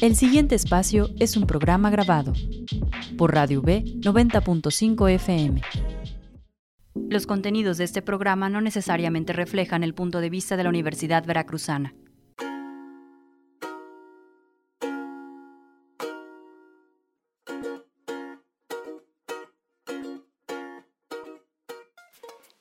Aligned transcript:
El 0.00 0.14
siguiente 0.14 0.54
espacio 0.54 1.08
es 1.18 1.36
un 1.36 1.44
programa 1.44 1.90
grabado 1.90 2.32
por 3.16 3.34
Radio 3.34 3.60
V 3.60 3.82
90.5 3.96 5.10
FM. 5.10 5.60
Los 6.94 7.26
contenidos 7.26 7.78
de 7.78 7.84
este 7.84 8.00
programa 8.00 8.48
no 8.48 8.60
necesariamente 8.60 9.32
reflejan 9.32 9.82
el 9.82 9.94
punto 9.94 10.20
de 10.20 10.30
vista 10.30 10.56
de 10.56 10.62
la 10.62 10.68
Universidad 10.68 11.26
Veracruzana. 11.26 11.96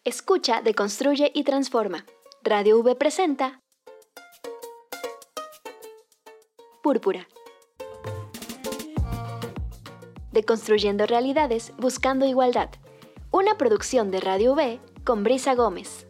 Escucha, 0.04 0.64
deconstruye 0.64 1.32
y 1.36 1.44
transforma. 1.44 2.04
Radio 2.44 2.80
V 2.80 2.96
presenta 2.96 3.62
Púrpura. 6.88 7.28
Deconstruyendo 10.32 11.06
realidades, 11.06 11.74
buscando 11.78 12.26
igualdad. 12.26 12.70
Una 13.30 13.58
producción 13.58 14.10
de 14.10 14.22
Radio 14.22 14.54
V 14.54 14.80
con 15.04 15.26
Brisa 15.26 15.54
Gómez. 15.54 16.07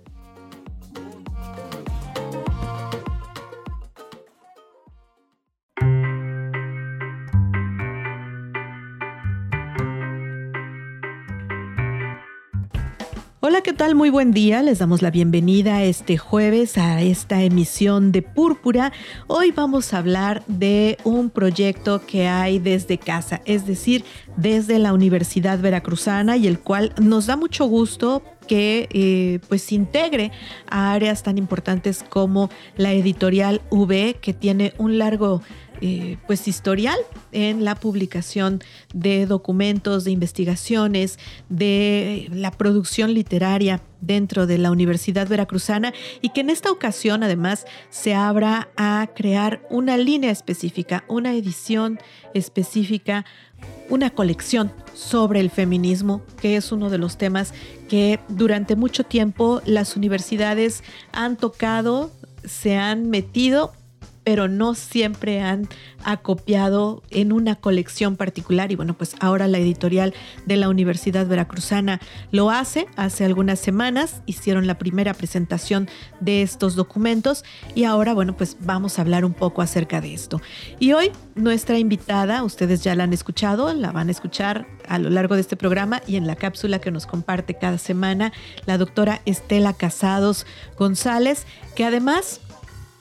¿Qué 13.68 13.74
tal? 13.74 13.96
Muy 13.96 14.10
buen 14.10 14.32
día. 14.32 14.64
Les 14.64 14.80
damos 14.80 15.02
la 15.02 15.12
bienvenida 15.12 15.84
este 15.84 16.18
jueves 16.18 16.78
a 16.78 17.02
esta 17.02 17.44
emisión 17.44 18.14
de 18.14 18.22
Púrpura. 18.22 18.94
Hoy 19.28 19.52
vamos 19.52 19.94
a 19.94 19.98
hablar 19.98 20.42
de 20.48 20.98
un 21.04 21.30
proyecto 21.30 22.02
que 22.06 22.30
hay 22.30 22.60
desde 22.60 22.98
casa, 22.98 23.42
es 23.44 23.68
decir, 23.68 24.06
desde 24.38 24.80
la 24.80 24.94
Universidad 24.94 25.60
Veracruzana 25.60 26.38
y 26.38 26.48
el 26.48 26.60
cual 26.62 26.94
nos 26.98 27.26
da 27.26 27.36
mucho 27.36 27.66
gusto 27.66 28.24
que 28.48 28.88
eh, 28.92 29.40
pues 29.50 29.70
integre 29.74 30.32
a 30.70 30.94
áreas 30.94 31.22
tan 31.22 31.38
importantes 31.38 32.06
como 32.08 32.50
la 32.78 32.94
editorial 32.94 33.62
V, 33.70 34.16
que 34.22 34.34
tiene 34.34 34.76
un 34.78 34.98
largo 34.98 35.42
eh, 35.82 36.18
pues 36.28 36.48
historial 36.48 36.98
en 37.32 37.64
la 37.64 37.76
publicación 37.76 38.64
de 38.94 39.26
documentos, 39.26 40.04
de 40.04 40.12
investigaciones, 40.12 41.20
de 41.50 42.28
la 42.32 42.52
producción 42.52 43.14
literaria 43.14 43.82
dentro 44.02 44.48
de 44.48 44.58
la 44.58 44.72
Universidad 44.72 45.28
Veracruzana 45.28 45.94
y 46.22 46.30
que 46.30 46.42
en 46.42 46.50
esta 46.50 46.72
ocasión 46.72 47.24
además 47.24 47.66
se 47.90 48.14
abra 48.14 48.70
a 48.76 49.08
crear 49.16 49.62
una 49.70 49.98
línea 49.98 50.32
específica, 50.32 51.04
una 51.08 51.34
edición 51.34 52.00
específica, 52.34 53.26
una 53.90 54.10
colección 54.10 54.72
sobre 54.94 55.40
el 55.40 55.50
feminismo, 55.50 56.22
que 56.42 56.58
es 56.58 56.72
uno 56.72 56.90
de 56.90 56.98
los 56.98 57.18
temas 57.18 57.54
que 57.88 58.20
durante 58.28 58.76
mucho 58.76 59.04
tiempo 59.04 59.62
las 59.66 59.96
universidades 59.96 60.84
han 61.14 61.38
tocado, 61.38 62.12
se 62.44 62.78
han 62.78 63.10
metido 63.10 63.74
pero 64.28 64.50
no 64.50 64.76
siempre 64.76 65.40
han 65.40 65.70
acopiado 66.04 67.02
en 67.12 67.32
una 67.32 67.56
colección 67.56 68.18
particular. 68.18 68.74
Y 68.74 68.76
bueno, 68.76 68.94
pues 68.94 69.16
ahora 69.22 69.48
la 69.48 69.58
editorial 69.58 70.14
de 70.46 70.58
la 70.58 70.68
Universidad 70.68 71.26
Veracruzana 71.28 72.02
lo 72.32 72.52
hace. 72.52 72.88
Hace 72.98 73.24
algunas 73.24 73.58
semanas 73.58 74.24
hicieron 74.26 74.68
la 74.68 74.78
primera 74.78 75.14
presentación 75.14 75.88
de 76.20 76.42
estos 76.42 76.76
documentos 76.76 77.46
y 77.74 77.86
ahora, 77.86 78.14
bueno, 78.14 78.36
pues 78.36 78.58
vamos 78.60 79.00
a 79.00 79.04
hablar 79.04 79.24
un 79.24 79.34
poco 79.34 79.62
acerca 79.62 80.02
de 80.02 80.14
esto. 80.14 80.42
Y 80.78 80.92
hoy 80.92 81.14
nuestra 81.36 81.80
invitada, 81.80 82.44
ustedes 82.44 82.84
ya 82.84 82.96
la 82.96 83.06
han 83.06 83.14
escuchado, 83.14 83.74
la 83.74 83.94
van 83.94 84.10
a 84.10 84.12
escuchar 84.12 84.68
a 84.90 85.00
lo 85.00 85.10
largo 85.10 85.36
de 85.36 85.42
este 85.42 85.56
programa 85.56 86.02
y 86.06 86.18
en 86.18 86.28
la 86.28 86.36
cápsula 86.36 86.80
que 86.80 86.92
nos 86.92 87.06
comparte 87.06 87.54
cada 87.54 87.78
semana, 87.78 88.34
la 88.66 88.78
doctora 88.78 89.22
Estela 89.24 89.72
Casados 89.72 90.46
González, 90.78 91.46
que 91.78 91.86
además 91.86 92.42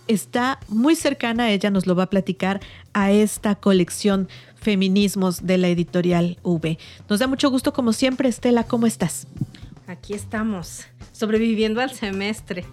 está 0.09 0.61
muy 0.69 0.97
cercana, 0.97 1.51
ella 1.51 1.71
nos 1.71 1.87
lo 1.87 1.95
va 1.95 2.05
a 2.05 2.11
platicar, 2.11 2.61
a 2.93 3.11
esta 3.13 3.55
colección 3.55 4.29
Feminismos 4.57 5.47
de 5.47 5.59
la 5.59 5.69
editorial 5.69 6.39
V. 6.43 6.79
Nos 7.09 7.21
da 7.21 7.27
mucho 7.27 7.51
gusto, 7.51 7.73
como 7.73 7.93
siempre, 7.93 8.29
Estela, 8.29 8.65
¿cómo 8.65 8.87
estás? 8.87 9.27
Aquí 9.87 10.15
estamos, 10.15 10.85
sobreviviendo 11.13 11.81
al 11.81 11.93
semestre. 11.93 12.65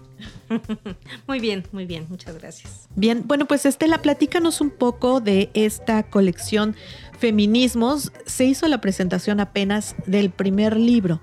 muy 1.28 1.40
bien, 1.40 1.64
muy 1.72 1.86
bien, 1.86 2.08
muchas 2.10 2.36
gracias. 2.40 2.88
Bien, 2.96 3.24
bueno, 3.26 3.46
pues 3.46 3.66
Estela, 3.66 4.02
platícanos 4.02 4.62
un 4.62 4.72
poco 4.72 5.22
de 5.22 5.52
esta 5.54 6.04
colección 6.04 6.76
Feminismos. 7.20 8.12
Se 8.26 8.46
hizo 8.46 8.68
la 8.68 8.82
presentación 8.82 9.40
apenas 9.40 9.96
del 10.08 10.32
primer 10.32 10.76
libro. 10.76 11.22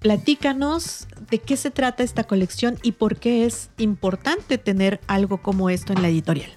Platícanos 0.00 1.08
de 1.30 1.38
qué 1.38 1.56
se 1.56 1.70
trata 1.70 2.02
esta 2.02 2.24
colección 2.24 2.78
y 2.82 2.92
por 2.92 3.16
qué 3.16 3.44
es 3.44 3.70
importante 3.78 4.58
tener 4.58 5.00
algo 5.06 5.38
como 5.38 5.70
esto 5.70 5.92
en 5.92 6.02
la 6.02 6.08
editorial. 6.08 6.50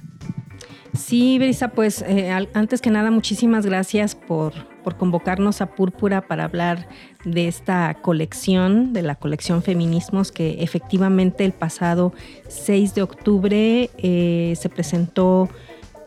Sí, 0.97 1.37
Brisa, 1.37 1.69
pues 1.69 2.01
eh, 2.01 2.31
antes 2.53 2.81
que 2.81 2.89
nada, 2.89 3.11
muchísimas 3.11 3.65
gracias 3.65 4.15
por, 4.15 4.53
convocarnos 4.97 5.61
a 5.61 5.67
Púrpura 5.75 6.21
para 6.21 6.45
hablar 6.45 6.89
de 7.23 7.47
esta 7.47 7.93
colección, 8.01 8.91
de 8.91 9.03
la 9.03 9.13
colección 9.13 9.61
Feminismos, 9.61 10.31
que 10.31 10.63
efectivamente 10.63 11.45
el 11.45 11.51
pasado 11.51 12.11
6 12.47 12.95
de 12.95 13.03
octubre 13.03 13.91
eh, 13.97 14.53
se 14.59 14.69
presentó 14.69 15.47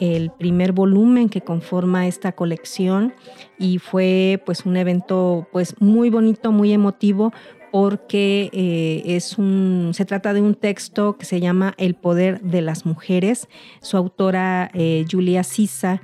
el 0.03 0.33
primer 0.33 0.73
volumen 0.73 1.29
que 1.29 1.43
conforma 1.43 2.09
esta 2.09 2.33
colección 2.33 3.15
y 3.57 3.79
fue 3.79 4.43
pues 4.45 4.67
un 4.67 4.77
evento 4.77 5.47
pues 5.53 5.81
muy 5.81 6.11
bonito, 6.11 6.51
muy 6.51 6.73
emotivo 6.73 7.33
porque 7.71 8.51
eh, 8.53 9.03
es 9.15 9.39
un, 9.39 9.93
se 9.95 10.05
trata 10.05 10.35
de 10.35 10.43
un 10.43 10.57
texto 10.57 11.17
que 11.17 11.25
se 11.25 11.39
llama 11.39 11.75
El 11.79 11.95
poder 11.95 12.41
de 12.41 12.63
las 12.63 12.85
mujeres. 12.85 13.49
Su 13.81 13.97
autora, 13.97 14.73
eh, 14.75 15.05
Julia 15.09 15.45
Sisa, 15.45 16.03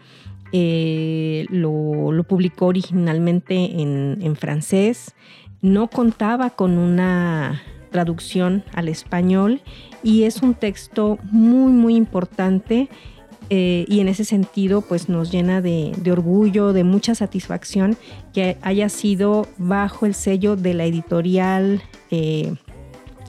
eh, 0.52 1.46
lo, 1.50 2.24
publicó 2.28 2.66
originalmente 2.66 3.82
en, 3.82 4.18
en, 4.22 4.36
francés. 4.36 5.16
No 5.60 5.88
contaba 5.88 6.50
con 6.50 6.78
una 6.78 7.60
traducción 7.90 8.62
al 8.74 8.88
español 8.88 9.60
y 10.04 10.22
es 10.22 10.40
un 10.40 10.54
texto 10.54 11.18
muy, 11.32 11.72
muy 11.72 11.96
importante 11.96 12.88
eh, 13.50 13.86
y 13.88 14.00
en 14.00 14.08
ese 14.08 14.24
sentido 14.24 14.82
pues 14.82 15.08
nos 15.08 15.32
llena 15.32 15.62
de, 15.62 15.94
orgullo, 16.10 16.72
de 16.72 16.84
mucha 16.84 17.14
satisfacción 17.14 17.96
que 18.34 18.58
haya 18.60 18.88
sido 18.88 19.46
bajo 19.56 20.04
el 20.04 20.14
sello 20.14 20.56
de 20.56 20.74
la 20.74 20.84
editorial 20.84 21.82
eh, 22.10 22.54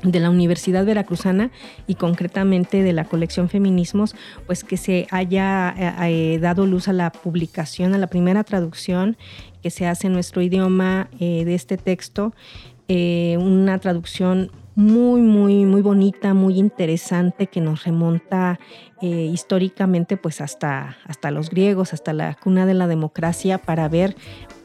de 0.03 0.19
la 0.19 0.29
Universidad 0.29 0.85
Veracruzana 0.85 1.51
y 1.87 1.95
concretamente 1.95 2.83
de 2.83 2.93
la 2.93 3.05
colección 3.05 3.49
Feminismos, 3.49 4.15
pues 4.45 4.63
que 4.63 4.77
se 4.77 5.07
haya 5.11 5.73
eh, 6.07 6.39
dado 6.39 6.65
luz 6.65 6.87
a 6.87 6.93
la 6.93 7.11
publicación, 7.11 7.93
a 7.93 7.97
la 7.97 8.07
primera 8.07 8.43
traducción 8.43 9.17
que 9.61 9.69
se 9.69 9.87
hace 9.87 10.07
en 10.07 10.13
nuestro 10.13 10.41
idioma 10.41 11.09
de 11.19 11.53
este 11.53 11.75
texto, 11.75 12.33
una 12.87 13.77
traducción 13.79 14.51
muy, 14.75 15.21
muy, 15.21 15.65
muy 15.65 15.81
bonita, 15.81 16.33
muy 16.33 16.57
interesante 16.57 17.47
que 17.47 17.61
nos 17.61 17.83
remonta 17.83 18.59
eh, 19.01 19.29
históricamente 19.31 20.17
pues 20.17 20.41
hasta, 20.41 20.97
hasta 21.05 21.31
los 21.31 21.49
griegos, 21.49 21.93
hasta 21.93 22.13
la 22.13 22.35
cuna 22.35 22.65
de 22.65 22.73
la 22.73 22.87
democracia 22.87 23.57
para 23.57 23.87
ver 23.89 24.15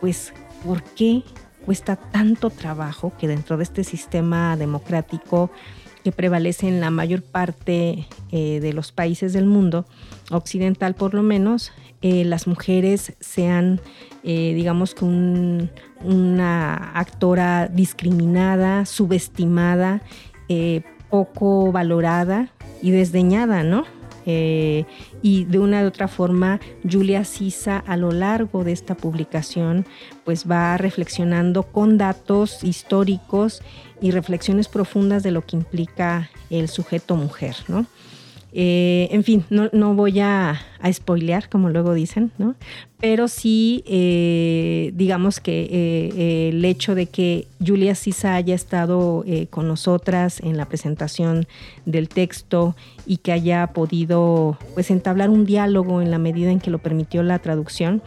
pues 0.01 0.33
por 0.65 0.83
qué 0.83 1.23
cuesta 1.65 1.97
tanto 1.97 2.51
trabajo 2.51 3.13
que 3.19 3.29
dentro 3.29 3.57
de 3.57 3.65
este 3.65 3.85
sistema 3.85 4.57
democrático 4.57 5.51
que 6.03 6.13
prevalece 6.13 6.69
en 6.69 6.81
la 6.81 6.91
mayor 6.91 7.23
parte 7.23 8.07
eh, 8.31 8.61
de 8.61 8.73
los 8.75 8.93
países 8.93 9.33
del 9.33 9.47
mundo, 9.47 9.87
occidental 10.31 10.95
por 10.95 11.15
lo 11.15 11.23
menos, 11.23 11.73
eh, 12.03 12.25
las 12.25 12.47
mujeres 12.47 13.15
sean, 13.21 13.81
digamos 14.23 14.95
que 14.95 15.07
una 16.05 16.93
actora 16.95 17.69
discriminada, 17.69 18.87
subestimada, 18.87 20.03
poco 21.11 21.73
valorada 21.73 22.49
y 22.83 22.91
desdeñada, 22.91 23.63
¿no? 23.63 23.85
Eh, 24.27 24.85
y 25.23 25.45
de 25.45 25.59
una 25.59 25.83
u 25.83 25.87
otra 25.87 26.09
forma, 26.09 26.61
Julia 26.91 27.25
Sisa 27.25 27.79
a 27.87 27.97
lo 27.97 28.11
largo 28.11 28.65
de 28.65 28.73
esta 28.73 28.95
publicación 28.95 29.87
pues 30.25 30.51
va 30.51 30.77
reflexionando 30.77 31.65
con 31.65 31.99
datos 31.99 32.65
históricos 32.65 33.63
y 34.01 34.11
reflexiones 34.11 34.69
profundas 34.69 35.23
de 35.23 35.31
lo 35.31 35.43
que 35.43 35.57
implica 35.57 36.31
el 36.51 36.69
sujeto 36.69 37.17
mujer, 37.17 37.55
¿no? 37.69 37.87
Eh, 38.57 39.09
en 39.11 39.25
fin, 39.25 39.45
no, 39.51 39.95
voy 39.95 40.21
a, 40.21 40.61
a, 40.79 40.93
spoilear, 40.93 41.49
como 41.49 41.71
luego 41.71 41.93
dicen, 41.93 42.31
¿no? 42.39 42.55
Pero 43.01 43.27
sí, 43.27 43.83
eh, 43.85 44.93
digamos 44.95 45.41
que 45.41 45.69
eh, 45.69 46.51
el 46.51 46.65
hecho 46.65 46.95
de 46.95 47.07
que 47.07 47.49
Julia 47.59 47.97
Sisa 47.97 48.37
haya 48.37 48.55
estado 48.55 49.25
con 49.51 49.67
nosotras 49.67 50.39
en 50.39 50.57
la 50.57 50.67
presentación 50.67 51.49
del 51.85 52.09
texto 52.09 52.77
y 53.07 53.17
que 53.17 53.33
haya 53.33 53.67
podido 53.73 54.57
pues 54.75 54.93
entablar 54.93 55.31
un 55.31 55.47
diálogo 55.47 56.01
en 56.01 56.13
la 56.13 56.19
medida 56.19 56.53
en 56.53 56.61
que 56.61 56.71
lo 56.71 56.79
permitió 56.79 57.25
la 57.25 57.41
traducción, 57.41 58.03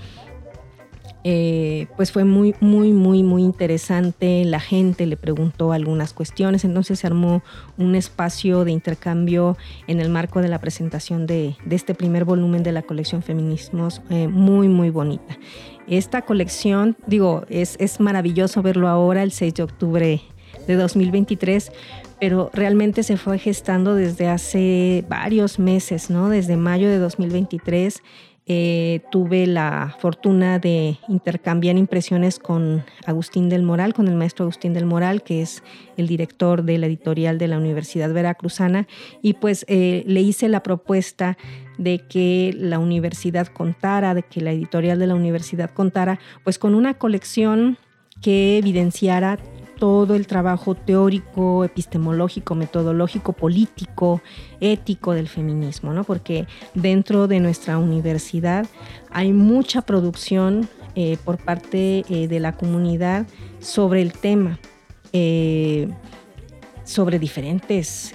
eh, 1.30 1.88
pues 1.98 2.14
fue 2.14 2.24
muy, 2.24 2.56
muy, 2.62 2.94
muy, 2.94 3.22
muy 3.22 3.44
interesante. 3.44 4.46
La 4.46 4.62
gente 4.62 5.06
le 5.06 5.18
preguntó 5.18 5.74
algunas 5.74 6.14
cuestiones, 6.14 6.64
entonces 6.64 7.00
se 7.00 7.08
armó 7.08 7.44
un 7.78 7.96
espacio 7.96 8.64
de 8.64 8.72
intercambio 8.72 9.58
en 9.88 10.00
el 10.00 10.08
marco 10.08 10.42
de 10.42 10.48
la 10.48 10.62
presentación 10.62 11.28
de, 11.28 11.58
este 11.70 11.94
primer 11.94 12.24
volumen 12.24 12.64
de 12.64 12.72
la 12.72 12.82
colección 12.82 13.24
Feminismos, 13.24 14.02
eh, 14.10 14.30
muy, 14.30 14.70
muy 14.70 14.90
bonita. 14.90 15.38
Esta 15.86 16.22
colección, 16.22 16.96
digo, 17.08 17.44
es, 17.50 17.76
es 17.82 18.00
maravilloso 18.00 18.62
verlo 18.62 18.88
ahora, 18.88 19.22
el 19.22 19.34
6 19.34 19.54
de 19.54 19.64
octubre 19.64 20.22
de 20.66 20.76
2023, 20.76 21.74
pero 22.22 22.50
realmente 22.54 23.04
se 23.04 23.18
fue 23.18 23.38
gestando 23.38 23.96
desde 23.96 24.30
hace 24.30 25.04
varios 25.10 25.60
meses, 25.60 26.10
¿no? 26.10 26.30
Desde 26.30 26.56
mayo 26.56 26.88
de 26.88 27.00
2023 27.00 28.02
eh, 28.50 29.02
tuve 29.12 29.46
la 29.46 29.96
fortuna 30.00 30.58
de 30.58 30.98
intercambiar 31.10 31.78
impresiones 31.78 32.40
con 32.40 32.84
Agustín 33.06 33.50
del 33.50 33.64
Moral, 33.64 33.94
con 33.94 34.08
el 34.08 34.16
maestro 34.16 34.46
Agustín 34.46 34.74
del 34.74 34.86
Moral, 34.86 35.22
que 35.22 35.42
es 35.42 35.64
el 35.98 36.08
director 36.08 36.64
de 36.64 36.78
la 36.78 36.86
editorial 36.86 37.38
de 37.38 37.50
la 37.50 37.58
Universidad 37.58 38.14
Veracruzana, 38.14 38.88
y 39.22 39.34
pues 39.34 39.66
eh, 39.68 40.04
le 40.08 40.22
hice 40.22 40.48
la 40.48 40.64
propuesta 40.64 41.38
de 41.78 42.00
que 42.00 42.56
la 42.58 42.80
universidad 42.80 43.48
contara, 43.48 44.14
de 44.14 44.24
que 44.24 44.40
la 44.40 44.52
editorial 44.52 44.98
de 44.98 45.08
la 45.08 45.16
universidad 45.16 45.70
contara, 45.72 46.20
pues 46.46 46.58
con 46.58 46.74
una 46.74 46.94
colección 46.94 47.78
que 48.22 48.58
evidenciara 48.58 49.40
todo 49.78 50.16
el 50.16 50.28
trabajo 50.28 50.76
teórico, 50.76 51.64
epistemológico, 51.64 52.56
metodológico, 52.56 53.34
político, 53.34 54.22
ético 54.60 55.14
del 55.14 55.28
feminismo, 55.28 55.94
¿no? 55.94 56.04
Porque 56.04 56.48
dentro 56.74 57.28
de 57.28 57.40
nuestra 57.40 57.78
universidad 57.78 58.66
hay 59.12 59.34
mucha 59.34 59.82
producción 59.82 60.68
eh, 60.96 61.18
por 61.24 61.38
parte 61.38 62.04
eh, 62.10 62.28
de 62.28 62.40
la 62.40 62.54
comunidad 62.54 63.28
sobre 63.60 64.02
el 64.02 64.14
tema, 64.14 64.60
eh, 65.14 65.88
sobre 66.84 67.20
diferentes 67.20 68.14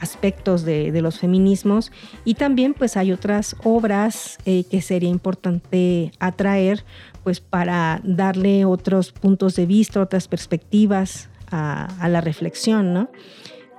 aspectos 0.00 0.64
de, 0.64 0.92
de, 0.92 1.02
los 1.02 1.18
feminismos 1.18 1.92
y 2.24 2.34
también 2.34 2.74
pues 2.74 2.96
hay 2.96 3.12
otras 3.12 3.56
obras 3.64 4.38
que 4.44 4.82
sería 4.82 5.10
importante 5.10 6.12
atraer 6.18 6.84
pues 7.24 7.40
para 7.40 8.00
darle 8.04 8.64
otros 8.64 9.12
puntos 9.12 9.54
de 9.56 9.66
vista, 9.66 10.00
otras 10.00 10.28
perspectivas 10.28 11.28
a, 11.50 12.08
la 12.08 12.20
reflexión, 12.20 12.92
¿no? 12.94 13.10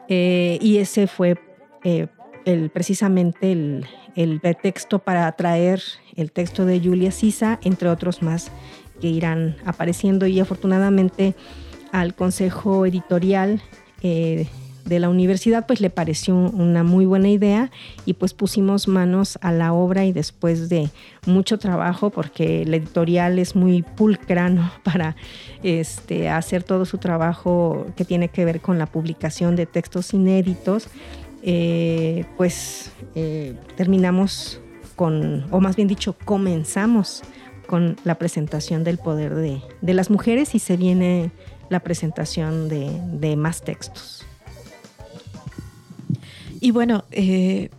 Eh, 0.07 0.57
y 0.61 0.77
ese 0.77 1.07
fue 1.07 1.37
eh, 1.83 2.07
el, 2.45 2.69
precisamente 2.69 3.51
el, 3.51 3.85
el 4.15 4.39
pretexto 4.39 4.99
para 4.99 5.31
traer 5.33 5.81
el 6.15 6.31
texto 6.31 6.65
de 6.65 6.79
Julia 6.79 7.11
Sisa, 7.11 7.59
entre 7.63 7.89
otros 7.89 8.21
más 8.21 8.51
que 8.99 9.07
irán 9.07 9.55
apareciendo 9.65 10.27
y 10.27 10.39
afortunadamente 10.39 11.35
al 11.91 12.13
consejo 12.15 12.85
editorial 12.85 13.61
eh, 14.01 14.47
de 14.89 14.99
la 14.99 15.09
universidad 15.09 15.65
pues 15.65 15.79
le 15.79 15.89
pareció 15.89 16.35
una 16.35 16.83
muy 16.83 17.05
buena 17.05 17.29
idea 17.29 17.71
y 18.05 18.13
pues 18.13 18.33
pusimos 18.33 18.87
manos 18.87 19.37
a 19.41 19.51
la 19.51 19.71
obra 19.71 20.05
y 20.05 20.11
después 20.11 20.67
de 20.67 20.89
mucho 21.25 21.59
trabajo 21.59 22.09
porque 22.09 22.65
la 22.65 22.77
editorial 22.77 23.39
es 23.39 23.55
muy 23.55 23.83
pulcra 23.83 24.73
para 24.83 25.15
este, 25.63 26.29
hacer 26.29 26.63
todo 26.63 26.85
su 26.85 26.97
trabajo 26.97 27.85
que 27.95 28.03
tiene 28.03 28.27
que 28.29 28.43
ver 28.43 28.59
con 28.59 28.77
la 28.77 28.87
publicación 28.87 29.55
de 29.55 29.65
textos 29.65 30.13
inéditos 30.13 30.89
eh, 31.41 32.25
pues 32.35 32.91
eh, 33.15 33.55
terminamos 33.77 34.59
con, 34.95 35.45
o 35.51 35.61
más 35.61 35.77
bien 35.77 35.87
dicho, 35.87 36.15
comenzamos 36.25 37.21
con 37.67 37.95
la 38.03 38.15
presentación 38.15 38.83
del 38.83 38.97
poder 38.97 39.35
de, 39.35 39.93
las 39.93 40.09
mujeres 40.09 40.55
y 40.55 40.59
se 40.59 40.75
viene 40.75 41.31
la 41.69 41.79
presentación 41.79 42.67
de 42.67 43.35
más 43.37 43.61
textos. 43.61 44.25
Y 46.59 46.71
bueno, 46.71 47.05
eh, 47.11 47.69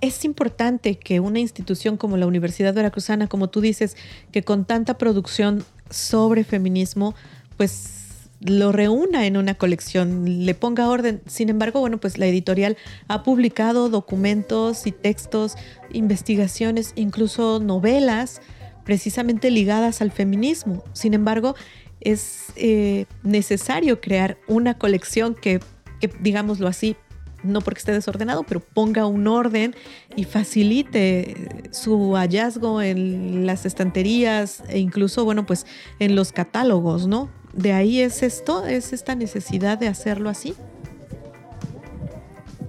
es 0.00 0.24
importante 0.24 0.96
que 0.96 1.20
una 1.20 1.38
institución 1.38 1.96
como 1.96 2.16
la 2.16 2.26
Universidad 2.26 2.74
Veracruzana, 2.74 3.28
como 3.28 3.48
tú 3.48 3.60
dices, 3.60 3.96
que 4.32 4.42
con 4.42 4.64
tanta 4.64 4.98
producción 4.98 5.64
sobre 5.90 6.44
feminismo, 6.44 7.14
pues 7.56 8.02
lo 8.40 8.72
reúna 8.72 9.26
en 9.26 9.36
una 9.36 9.54
colección, 9.54 10.44
le 10.44 10.54
ponga 10.54 10.88
orden. 10.88 11.22
Sin 11.26 11.48
embargo, 11.48 11.80
bueno, 11.80 11.98
pues 11.98 12.18
la 12.18 12.26
editorial 12.26 12.76
ha 13.06 13.22
publicado 13.22 13.88
documentos 13.88 14.86
y 14.86 14.92
textos, 14.92 15.54
investigaciones, 15.92 16.92
incluso 16.96 17.60
novelas 17.60 18.40
precisamente 18.84 19.50
ligadas 19.50 20.02
al 20.02 20.10
feminismo. 20.10 20.82
Sin 20.92 21.14
embargo, 21.14 21.54
es 22.00 22.46
eh, 22.56 23.06
necesario 23.22 24.00
crear 24.00 24.38
una 24.48 24.76
colección 24.76 25.36
que, 25.36 25.60
que, 26.00 26.10
digámoslo 26.20 26.66
así, 26.66 26.96
no 27.42 27.60
porque 27.60 27.78
esté 27.78 27.92
desordenado, 27.92 28.44
pero 28.44 28.60
ponga 28.60 29.06
un 29.06 29.26
orden 29.26 29.74
y 30.16 30.24
facilite 30.24 31.68
su 31.70 32.12
hallazgo 32.14 32.82
en 32.82 33.46
las 33.46 33.66
estanterías 33.66 34.62
e 34.68 34.78
incluso, 34.78 35.24
bueno, 35.24 35.46
pues 35.46 35.66
en 35.98 36.14
los 36.16 36.32
catálogos, 36.32 37.06
¿no? 37.06 37.30
De 37.52 37.72
ahí 37.72 38.00
es 38.00 38.22
esto, 38.22 38.66
es 38.66 38.92
esta 38.92 39.14
necesidad 39.14 39.78
de 39.78 39.88
hacerlo 39.88 40.30
así. 40.30 40.54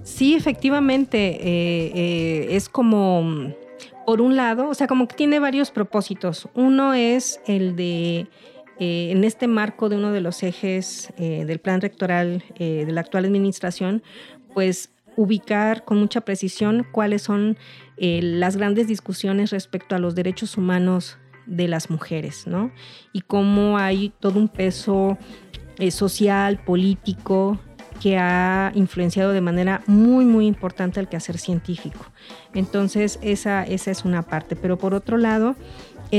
Sí, 0.04 0.34
efectivamente, 0.34 1.18
eh, 1.18 1.92
eh, 1.94 2.46
es 2.50 2.68
como, 2.68 3.54
por 4.06 4.20
un 4.20 4.36
lado, 4.36 4.68
o 4.68 4.74
sea, 4.74 4.86
como 4.86 5.08
que 5.08 5.16
tiene 5.16 5.38
varios 5.38 5.70
propósitos. 5.70 6.46
Uno 6.54 6.92
es 6.92 7.40
el 7.46 7.74
de 7.74 8.26
eh, 8.78 9.08
en 9.10 9.24
este 9.24 9.46
marco 9.48 9.88
de 9.88 9.96
uno 9.96 10.12
de 10.12 10.20
los 10.20 10.42
ejes 10.42 11.10
del 11.16 11.58
plan 11.58 11.80
rectoral 11.80 12.44
de 12.58 12.86
la 12.92 13.00
actual 13.00 13.24
administración, 13.24 14.02
pues 14.54 14.90
ubicar 15.16 15.84
con 15.84 15.98
mucha 15.98 16.22
precisión 16.22 16.86
cuáles 16.90 17.22
son 17.22 17.56
eh, 17.96 18.20
las 18.22 18.56
grandes 18.56 18.88
discusiones 18.88 19.50
respecto 19.50 19.94
a 19.94 19.98
los 19.98 20.14
derechos 20.14 20.56
humanos 20.56 21.18
de 21.46 21.68
las 21.68 21.90
mujeres, 21.90 22.46
¿no? 22.46 22.72
Y 23.12 23.20
cómo 23.20 23.78
hay 23.78 24.12
todo 24.20 24.38
un 24.38 24.48
peso 24.48 25.18
eh, 25.78 25.90
social, 25.90 26.58
político, 26.64 27.58
que 28.00 28.18
ha 28.18 28.72
influenciado 28.74 29.32
de 29.32 29.40
manera 29.40 29.82
muy, 29.86 30.24
muy 30.24 30.46
importante 30.46 31.00
el 31.00 31.08
quehacer 31.08 31.38
científico. 31.38 32.04
Entonces, 32.52 33.18
esa, 33.22 33.62
esa 33.64 33.90
es 33.90 34.04
una 34.04 34.22
parte. 34.22 34.56
Pero 34.56 34.78
por 34.78 34.94
otro 34.94 35.16
lado, 35.16 35.54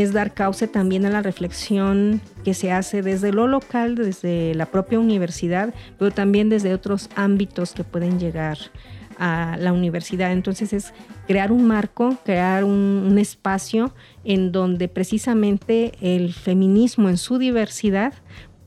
es 0.01 0.12
dar 0.12 0.33
cauce 0.33 0.67
también 0.67 1.05
a 1.05 1.10
la 1.10 1.22
reflexión 1.22 2.19
que 2.43 2.53
se 2.53 2.72
hace 2.72 3.01
desde 3.01 3.31
lo 3.31 3.48
local, 3.48 3.96
desde 3.96 4.53
la 4.53 4.65
propia 4.65 5.00
universidad, 5.00 5.74
pero 5.98 6.12
también 6.12 6.50
desde 6.50 6.74
otros 6.74 7.10
ámbitos 7.15 7.72
que 7.72 7.86
pueden 7.86 8.19
llegar 8.19 8.58
a 9.17 9.55
la 9.58 9.72
universidad. 9.72 10.34
Entonces 10.34 10.74
es 10.74 10.93
crear 11.27 11.53
un 11.53 11.65
marco, 11.65 12.17
crear 12.25 12.65
un, 12.65 13.17
espacio 13.17 13.93
en 14.25 14.51
donde 14.51 14.89
precisamente 14.89 15.93
el 16.01 16.34
feminismo 16.34 17.08
en 17.08 17.17
su 17.17 17.38
diversidad 17.38 18.13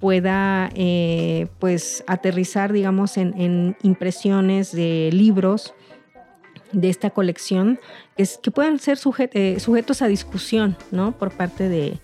pueda 0.00 0.70
eh, 0.74 1.48
pues 1.58 2.04
aterrizar, 2.06 2.72
digamos, 2.72 3.18
en 3.18 3.76
impresiones 3.82 4.72
de 4.72 5.10
libros, 5.12 5.74
de 6.72 6.88
esta 6.88 7.10
colección 7.10 7.80
es, 8.16 8.38
que 8.38 8.50
puedan 8.50 8.78
ser 8.78 8.98
eh, 9.32 9.56
sujetos 9.60 10.02
a 10.02 10.08
discusión 10.08 10.76
¿no? 10.90 11.12
por 11.12 11.30
parte 11.32 11.68
de, 11.68 11.98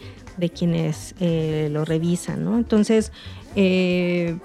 quienes 0.51 1.15
eh, 1.21 1.69
lo 1.71 1.85
revisan. 1.85 2.45
¿no? 2.45 2.57
Entonces, 2.57 3.13
eh, 3.57 4.37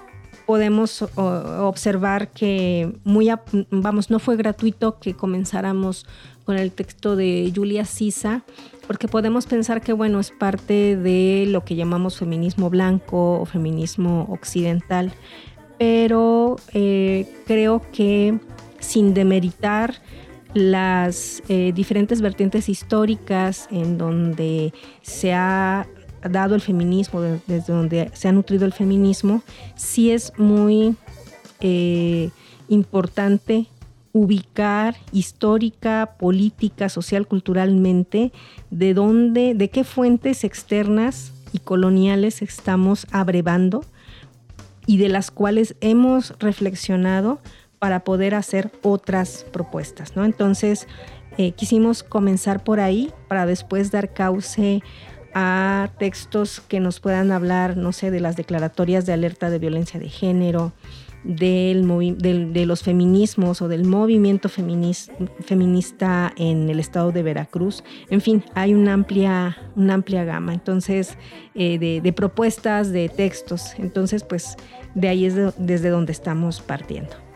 podemos 0.46 1.02
observar 1.16 2.28
que 2.28 2.92
muy, 3.04 3.30
vamos, 3.70 4.10
no 4.10 4.18
fue 4.18 4.36
gratuito 4.36 4.98
que 4.98 5.14
comenzáramos 5.14 6.06
con 6.44 6.56
el 6.56 6.72
texto 6.72 7.14
de 7.14 7.52
Julia 7.54 7.84
Sisa, 7.84 8.42
porque 8.88 9.06
podemos 9.06 9.46
pensar 9.46 9.80
que, 9.80 9.92
bueno, 9.92 10.18
es 10.18 10.32
parte 10.32 10.96
de 10.96 11.44
lo 11.46 11.64
que 11.64 11.76
llamamos 11.76 12.18
feminismo 12.18 12.68
blanco 12.70 13.40
o 13.40 13.46
feminismo 13.46 14.26
occidental, 14.28 15.12
pero 15.78 16.56
creo 16.72 17.82
que 17.92 18.40
sin 18.80 19.14
demeritar 19.14 19.94
las 20.54 21.42
eh, 21.48 21.72
diferentes 21.72 22.20
vertientes 22.20 22.68
históricas 22.68 23.68
en 23.70 23.98
donde 23.98 24.72
se 25.02 25.32
ha 25.32 25.86
dado 26.28 26.54
el 26.54 26.60
feminismo, 26.60 27.20
desde 27.20 27.72
donde 27.72 28.10
se 28.14 28.28
ha 28.28 28.32
nutrido 28.32 28.66
el 28.66 28.72
feminismo, 28.72 29.42
sí 29.76 30.10
es 30.10 30.32
muy 30.36 30.96
eh, 31.60 32.30
importante 32.68 33.66
ubicar 34.12 34.96
histórica, 35.12 36.16
política, 36.18 36.88
social, 36.88 37.26
culturalmente, 37.26 38.32
de 38.70 38.92
dónde, 38.92 39.54
de 39.54 39.70
qué 39.70 39.84
fuentes 39.84 40.42
externas 40.42 41.32
y 41.52 41.60
coloniales 41.60 42.42
estamos 42.42 43.06
abrevando 43.12 43.84
y 44.86 44.96
de 44.96 45.08
las 45.08 45.30
cuales 45.30 45.76
hemos 45.80 46.34
reflexionado 46.40 47.38
para 47.80 48.04
poder 48.04 48.34
hacer 48.36 48.70
otras 48.82 49.44
propuestas, 49.52 50.14
¿no? 50.14 50.24
Entonces, 50.24 50.86
eh, 51.38 51.52
quisimos 51.52 52.04
comenzar 52.04 52.62
por 52.62 52.78
ahí 52.78 53.12
para 53.26 53.46
después 53.46 53.90
dar 53.90 54.12
cauce 54.12 54.82
a 55.34 55.90
textos 55.98 56.60
que 56.60 56.78
nos 56.78 57.00
puedan 57.00 57.32
hablar, 57.32 57.76
no 57.76 57.92
sé, 57.92 58.10
de 58.10 58.20
las 58.20 58.36
declaratorias 58.36 59.06
de 59.06 59.14
alerta 59.14 59.48
de 59.48 59.58
violencia 59.58 59.98
de 59.98 60.08
género, 60.08 60.72
del, 61.24 61.86
de 62.52 62.66
los 62.66 62.82
feminismos 62.82 63.62
o 63.62 63.68
del 63.68 63.84
movimiento 63.84 64.48
feminista 64.48 66.32
en 66.36 66.68
el 66.68 66.80
estado 66.80 67.12
de 67.12 67.22
Veracruz. 67.22 67.84
En 68.08 68.20
fin, 68.20 68.44
hay 68.54 68.74
una 68.74 68.94
amplia, 68.94 69.56
una 69.76 69.94
amplia 69.94 70.24
gama 70.24 70.54
entonces 70.54 71.16
eh, 71.54 71.78
de, 71.78 72.12
propuestas, 72.12 72.90
de 72.90 73.08
textos. 73.08 73.74
Entonces, 73.78 74.24
pues 74.24 74.56
de 74.94 75.08
ahí 75.08 75.26
es 75.26 75.34
desde 75.58 75.90
donde 75.90 76.12
estamos 76.12 76.60
partiendo. 76.60 77.29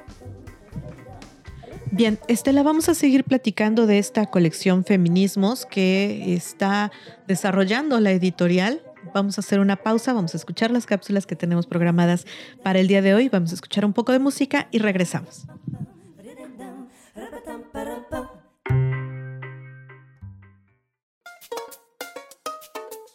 Bien, 1.97 2.19
Estela, 2.27 2.65
vamos 2.65 2.89
a 2.89 2.95
seguir 2.95 3.23
platicando 3.23 3.87
de 3.87 4.01
esta 4.01 4.27
colección 4.27 4.85
Feminismos 4.85 5.65
que 5.65 6.35
está 6.35 6.91
desarrollando 7.29 8.01
la 8.01 8.11
editorial. 8.11 8.83
Vamos 9.15 9.39
a 9.39 9.43
hacer 9.43 9.61
una 9.61 9.77
pausa, 9.77 10.13
vamos 10.13 10.35
a 10.35 10.37
escuchar 10.37 10.73
las 10.73 10.87
cápsulas 10.87 11.25
que 11.25 11.37
tenemos 11.37 11.69
programadas 11.69 12.27
para 12.65 12.81
el 12.81 12.89
día 12.89 13.01
de 13.01 13.15
hoy, 13.15 13.29
vamos 13.29 13.53
a 13.53 13.55
escuchar 13.55 13.85
un 13.85 13.93
poco 13.93 14.11
de 14.11 14.19
música 14.19 14.67
y 14.73 14.81
regresamos. 14.81 15.47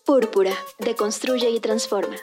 Púrpura, 0.05 0.53
deconstruye 0.79 1.49
y 1.49 1.59
transforma. 1.59 2.15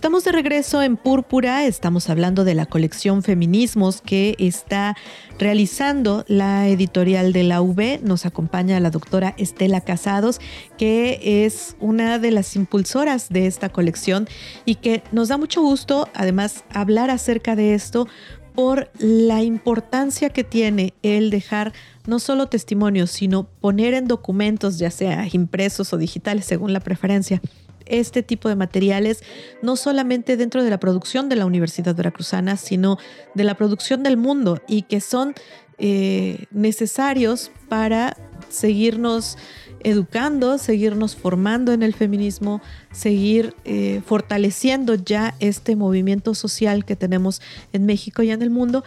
Estamos 0.00 0.24
de 0.24 0.32
regreso 0.32 0.82
en 0.82 0.96
Púrpura, 0.96 1.66
estamos 1.66 2.08
hablando 2.08 2.44
de 2.44 2.54
la 2.54 2.64
colección 2.64 3.22
Feminismos 3.22 4.00
que 4.00 4.34
está 4.38 4.96
realizando 5.38 6.24
la 6.26 6.68
editorial 6.68 7.34
de 7.34 7.42
la 7.42 7.60
UB. 7.60 8.00
Nos 8.02 8.24
acompaña 8.24 8.80
la 8.80 8.88
doctora 8.88 9.34
Estela 9.36 9.82
Casados, 9.82 10.40
que 10.78 11.44
es 11.44 11.76
una 11.80 12.18
de 12.18 12.30
las 12.30 12.56
impulsoras 12.56 13.28
de 13.28 13.46
esta 13.46 13.68
colección 13.68 14.26
y 14.64 14.76
que 14.76 15.02
nos 15.12 15.28
da 15.28 15.36
mucho 15.36 15.60
gusto 15.60 16.08
además 16.14 16.64
hablar 16.72 17.10
acerca 17.10 17.54
de 17.54 17.74
esto 17.74 18.08
por 18.54 18.90
la 18.98 19.42
importancia 19.42 20.30
que 20.30 20.44
tiene 20.44 20.94
el 21.02 21.28
dejar 21.28 21.74
no 22.06 22.20
solo 22.20 22.46
testimonios, 22.46 23.10
sino 23.10 23.44
poner 23.44 23.92
en 23.92 24.08
documentos, 24.08 24.78
ya 24.78 24.90
sea 24.90 25.28
impresos 25.30 25.92
o 25.92 25.98
digitales, 25.98 26.46
según 26.46 26.72
la 26.72 26.80
preferencia, 26.80 27.42
este 27.90 28.22
tipo 28.22 28.48
de 28.48 28.56
materiales, 28.56 29.22
no 29.62 29.76
solamente 29.76 30.36
dentro 30.36 30.64
de 30.64 30.70
la 30.70 30.80
producción 30.80 31.28
de 31.28 31.36
la 31.36 31.46
Universidad 31.46 31.94
Veracruzana, 31.94 32.56
sino 32.56 32.98
de 33.34 33.44
la 33.44 33.54
producción 33.54 34.02
del 34.02 34.16
mundo 34.16 34.60
y 34.66 34.82
que 34.82 35.00
son 35.00 35.34
eh, 35.78 36.46
necesarios 36.50 37.50
para 37.68 38.16
seguirnos 38.48 39.36
educando, 39.82 40.58
seguirnos 40.58 41.16
formando 41.16 41.72
en 41.72 41.82
el 41.82 41.94
feminismo, 41.94 42.60
seguir 42.92 43.54
eh, 43.64 44.02
fortaleciendo 44.04 44.94
ya 44.94 45.34
este 45.40 45.76
movimiento 45.76 46.34
social 46.34 46.84
que 46.84 46.96
tenemos 46.96 47.40
en 47.72 47.86
México 47.86 48.22
y 48.22 48.30
en 48.30 48.42
el 48.42 48.50
mundo 48.50 48.84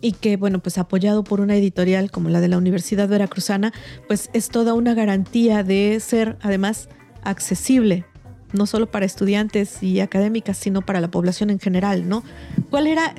y 0.00 0.12
que, 0.12 0.36
bueno, 0.36 0.60
pues 0.60 0.78
apoyado 0.78 1.24
por 1.24 1.40
una 1.40 1.56
editorial 1.56 2.10
como 2.10 2.28
la 2.28 2.40
de 2.40 2.48
la 2.48 2.58
Universidad 2.58 3.08
Veracruzana, 3.08 3.72
pues 4.06 4.30
es 4.32 4.48
toda 4.48 4.74
una 4.74 4.94
garantía 4.94 5.64
de 5.64 5.98
ser 5.98 6.38
además 6.40 6.88
accesible 7.24 8.06
no 8.52 8.66
solo 8.66 8.90
para 8.90 9.06
estudiantes 9.06 9.82
y 9.82 10.00
académicas, 10.00 10.56
sino 10.56 10.82
para 10.82 11.00
la 11.00 11.10
población 11.10 11.50
en 11.50 11.58
general, 11.58 12.08
¿no? 12.08 12.22
¿Cuál 12.70 12.86
era, 12.86 13.14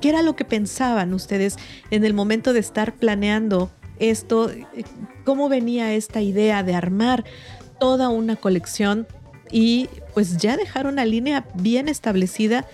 qué 0.00 0.08
era 0.08 0.22
lo 0.22 0.36
que 0.36 0.44
pensaban 0.44 1.14
ustedes 1.14 1.56
en 1.90 2.04
el 2.04 2.14
momento 2.14 2.52
de 2.52 2.60
estar 2.60 2.94
planeando 2.94 3.70
esto? 3.98 4.50
¿Cómo 5.24 5.48
venía 5.48 5.94
esta 5.94 6.20
idea 6.20 6.62
de 6.62 6.74
armar 6.74 7.24
toda 7.78 8.08
una 8.08 8.36
colección 8.36 9.06
y 9.50 9.88
pues 10.14 10.38
ya 10.38 10.56
dejar 10.56 10.86
una 10.86 11.04
línea 11.04 11.46
bien 11.54 11.88
establecida 11.88 12.66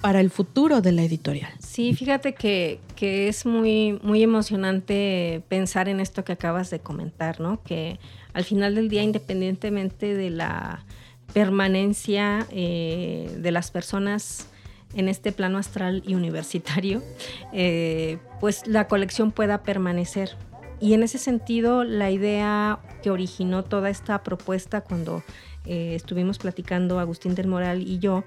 para 0.00 0.20
el 0.20 0.30
futuro 0.30 0.80
de 0.80 0.92
la 0.92 1.02
editorial? 1.02 1.52
Sí, 1.60 1.94
fíjate 1.94 2.34
que, 2.34 2.80
que 2.96 3.28
es 3.28 3.46
muy, 3.46 3.98
muy 4.02 4.22
emocionante 4.22 5.42
pensar 5.48 5.88
en 5.88 6.00
esto 6.00 6.24
que 6.24 6.32
acabas 6.32 6.70
de 6.70 6.80
comentar, 6.80 7.40
¿no? 7.40 7.62
Que 7.62 7.98
al 8.34 8.44
final 8.44 8.74
del 8.74 8.88
día, 8.88 9.02
independientemente 9.02 10.14
de 10.14 10.30
la 10.30 10.84
permanencia 11.32 12.46
eh, 12.50 13.34
de 13.38 13.52
las 13.52 13.70
personas 13.70 14.46
en 14.94 15.08
este 15.08 15.32
plano 15.32 15.58
astral 15.58 16.02
y 16.06 16.14
universitario, 16.14 17.02
eh, 17.52 18.18
pues 18.40 18.66
la 18.66 18.88
colección 18.88 19.32
pueda 19.32 19.62
permanecer. 19.62 20.36
Y 20.80 20.94
en 20.94 21.02
ese 21.02 21.18
sentido, 21.18 21.84
la 21.84 22.10
idea 22.10 22.80
que 23.02 23.10
originó 23.10 23.64
toda 23.64 23.88
esta 23.88 24.22
propuesta 24.22 24.80
cuando 24.80 25.22
eh, 25.64 25.94
estuvimos 25.94 26.38
platicando 26.38 26.98
Agustín 26.98 27.34
del 27.34 27.46
Moral 27.46 27.82
y 27.82 27.98
yo, 27.98 28.24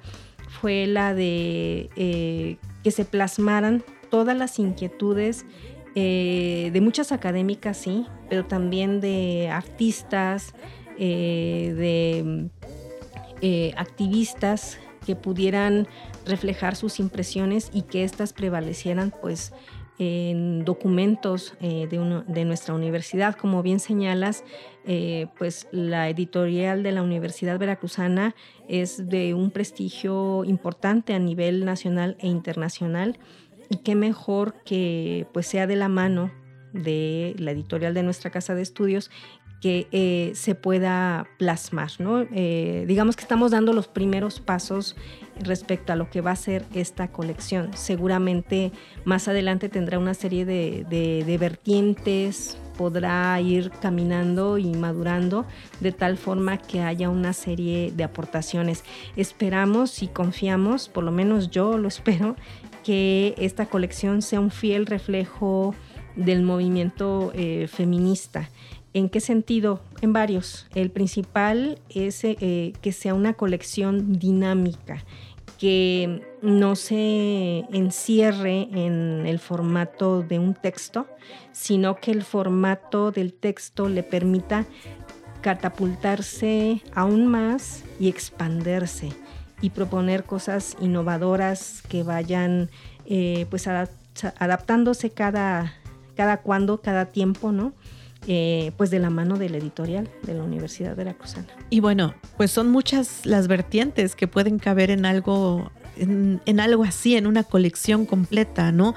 fue 0.61 0.87
la 0.87 1.13
de 1.13 1.89
que 2.83 2.91
se 2.91 3.03
plasmaran 3.03 3.83
todas 4.09 4.37
las 4.37 4.57
inquietudes 4.57 5.45
de 5.95 6.79
muchas 6.81 7.11
académicas, 7.11 7.77
sí, 7.77 8.05
pero 8.29 8.45
también 8.45 9.01
de 9.01 9.49
artistas, 9.51 10.53
de 10.97 12.49
eh, 13.41 13.73
activistas 13.77 14.79
que 15.05 15.15
pudieran 15.15 15.87
reflejar 16.25 16.75
sus 16.75 16.99
impresiones 16.99 17.69
y 17.73 17.83
que 17.83 18.03
éstas 18.03 18.33
prevalecieran 18.33 19.13
pues 19.21 19.53
en 19.97 20.65
documentos 20.65 21.53
eh, 21.61 21.87
de, 21.89 22.45
nuestra 22.45 22.73
universidad. 22.73 23.35
Como 23.35 23.63
bien 23.63 23.79
señalas, 23.79 24.43
eh, 24.85 25.27
pues 25.37 25.67
la 25.71 26.09
editorial 26.09 26.83
de 26.83 26.91
la 26.91 27.01
Universidad 27.01 27.57
Veracruzana 27.57 28.35
es 28.67 29.07
de 29.07 29.33
un 29.33 29.51
prestigio 29.51 30.43
importante 30.43 31.13
a 31.13 31.19
nivel 31.19 31.63
nacional 31.65 32.17
e 32.19 32.27
internacional 32.27 33.17
y 33.69 33.77
qué 33.77 33.95
mejor 33.95 34.55
que 34.65 35.27
pues 35.33 35.47
sea 35.47 35.65
de 35.65 35.75
la 35.75 35.87
mano 35.87 36.31
de 36.73 37.35
la 37.37 37.51
editorial 37.51 37.93
de 37.93 38.03
nuestra 38.03 38.31
casa 38.31 38.53
de 38.53 38.61
estudios 38.61 39.09
que 39.65 39.87
eh, 39.91 40.31
se 40.35 40.53
pueda 40.53 41.25
plasmar. 41.39 41.89
¿no? 41.97 42.27
Eh, 42.31 42.85
digamos 42.87 43.15
que 43.15 43.23
estamos 43.23 43.49
dando 43.49 43.73
los 43.73 43.87
primeros 43.87 44.39
pasos 44.39 44.95
respecto 45.39 45.91
a 45.91 45.95
lo 45.95 46.07
que 46.07 46.21
va 46.21 46.29
a 46.29 46.35
ser 46.35 46.63
esta 46.75 47.07
colección. 47.07 47.71
Seguramente 47.73 48.71
más 49.05 49.27
adelante 49.27 49.67
tendrá 49.67 49.97
una 49.97 50.13
serie 50.13 50.45
de, 50.45 51.37
vertientes, 51.39 52.59
podrá 52.77 53.41
ir 53.41 53.71
caminando 53.81 54.59
y 54.59 54.67
madurando 54.67 55.47
de 55.79 55.91
tal 55.91 56.17
forma 56.17 56.59
que 56.59 56.81
haya 56.81 57.09
una 57.09 57.33
serie 57.33 57.91
de 57.91 58.03
aportaciones. 58.03 58.83
Esperamos 59.15 60.03
y 60.03 60.09
confiamos, 60.09 60.89
por 60.89 61.03
lo 61.03 61.11
menos 61.11 61.49
yo 61.49 61.79
lo 61.79 61.87
espero, 61.87 62.35
que 62.83 63.33
esta 63.39 63.65
colección 63.65 64.21
sea 64.21 64.39
un 64.41 64.51
fiel 64.51 64.85
reflejo 64.85 65.73
del 66.15 66.43
movimiento 66.43 67.31
eh, 67.33 67.67
feminista 67.67 68.47
¿En 68.95 69.09
qué 69.09 69.19
sentido? 69.19 69.81
En 69.99 70.13
varios. 70.13 70.67
El 70.73 70.89
principal 70.89 71.79
es 71.89 72.23
eh, 72.23 72.71
que 72.81 72.93
sea 72.93 73.13
una 73.13 73.33
colección 73.33 74.13
dinámica, 74.13 75.03
que 75.59 76.25
no 76.41 76.77
se 76.77 77.65
encierre 77.73 78.69
en 78.71 79.25
el 79.25 79.39
formato 79.39 80.21
de 80.21 80.39
un 80.39 80.53
texto, 80.53 81.07
sino 81.51 81.97
que 81.97 82.11
el 82.11 82.23
formato 82.23 83.11
del 83.11 83.33
texto 83.33 83.89
le 83.89 84.01
permita 84.01 84.65
catapultarse 85.41 86.81
aún 86.93 87.27
más 87.27 87.83
y 87.99 88.07
expanderse 88.07 89.09
y 89.59 89.71
proponer 89.71 90.23
cosas 90.23 90.77
innovadoras 90.79 91.81
que 91.89 92.03
vayan 92.03 92.69
eh, 93.05 93.45
pues 93.49 93.67
adaptándose 93.67 95.09
cada, 95.09 95.73
cada 96.15 96.37
cuando, 96.37 96.79
cada 96.79 97.07
tiempo, 97.07 97.51
¿no? 97.51 97.73
Eh, 98.27 98.71
pues 98.75 98.89
de 98.89 98.97
la 98.97 99.11
mano 99.11 99.37
del 99.37 99.53
editorial 99.53 100.09
de 100.23 100.33
la 100.33 100.43
Universidad 100.43 100.95
Veracruzana. 100.95 101.45
Y 101.69 101.79
bueno, 101.79 102.15
pues 102.37 102.49
son 102.49 102.71
muchas 102.71 103.23
las 103.23 103.47
vertientes 103.47 104.15
que 104.15 104.27
pueden 104.27 104.57
caber 104.57 104.89
en 104.89 105.05
algo, 105.05 105.71
en, 105.95 106.59
algo 106.59 106.83
así, 106.83 107.15
en 107.15 107.27
una 107.27 107.43
colección 107.43 108.07
completa, 108.07 108.71
¿no? 108.71 108.95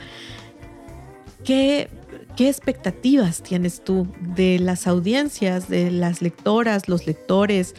¿Qué, 1.44 1.90
¿Qué 2.36 2.48
expectativas 2.48 3.42
tienes 3.42 3.84
tú 3.84 4.08
de 4.34 4.58
las 4.58 4.86
audiencias, 4.86 5.68
de 5.68 5.90
las 5.90 6.22
lectoras, 6.22 6.88
los 6.88 7.06
lectores, 7.06 7.74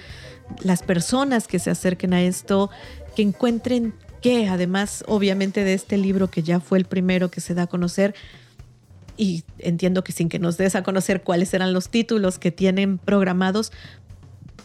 las 0.61 0.83
personas 0.83 1.47
que 1.47 1.57
se 1.57 1.71
acerquen 1.71 2.13
a 2.13 2.21
esto, 2.21 2.69
que 3.15 3.23
encuentren 3.23 3.95
que 4.21 4.47
además 4.47 5.03
obviamente 5.07 5.63
de 5.63 5.73
este 5.73 5.97
libro 5.97 6.29
que 6.29 6.43
ya 6.43 6.59
fue 6.59 6.77
el 6.77 6.85
primero 6.85 7.31
que 7.31 7.41
se 7.41 7.53
da 7.53 7.63
a 7.63 7.67
conocer, 7.67 8.13
y 9.19 9.43
entiendo 9.57 10.03
que 10.03 10.13
sin 10.13 10.29
que 10.29 10.39
nos 10.39 10.57
des 10.57 10.75
a 10.75 10.83
conocer 10.83 11.23
cuáles 11.23 11.53
eran 11.53 11.73
los 11.73 11.89
títulos 11.89 12.39
que 12.39 12.51
tienen 12.51 12.97
programados, 12.97 13.73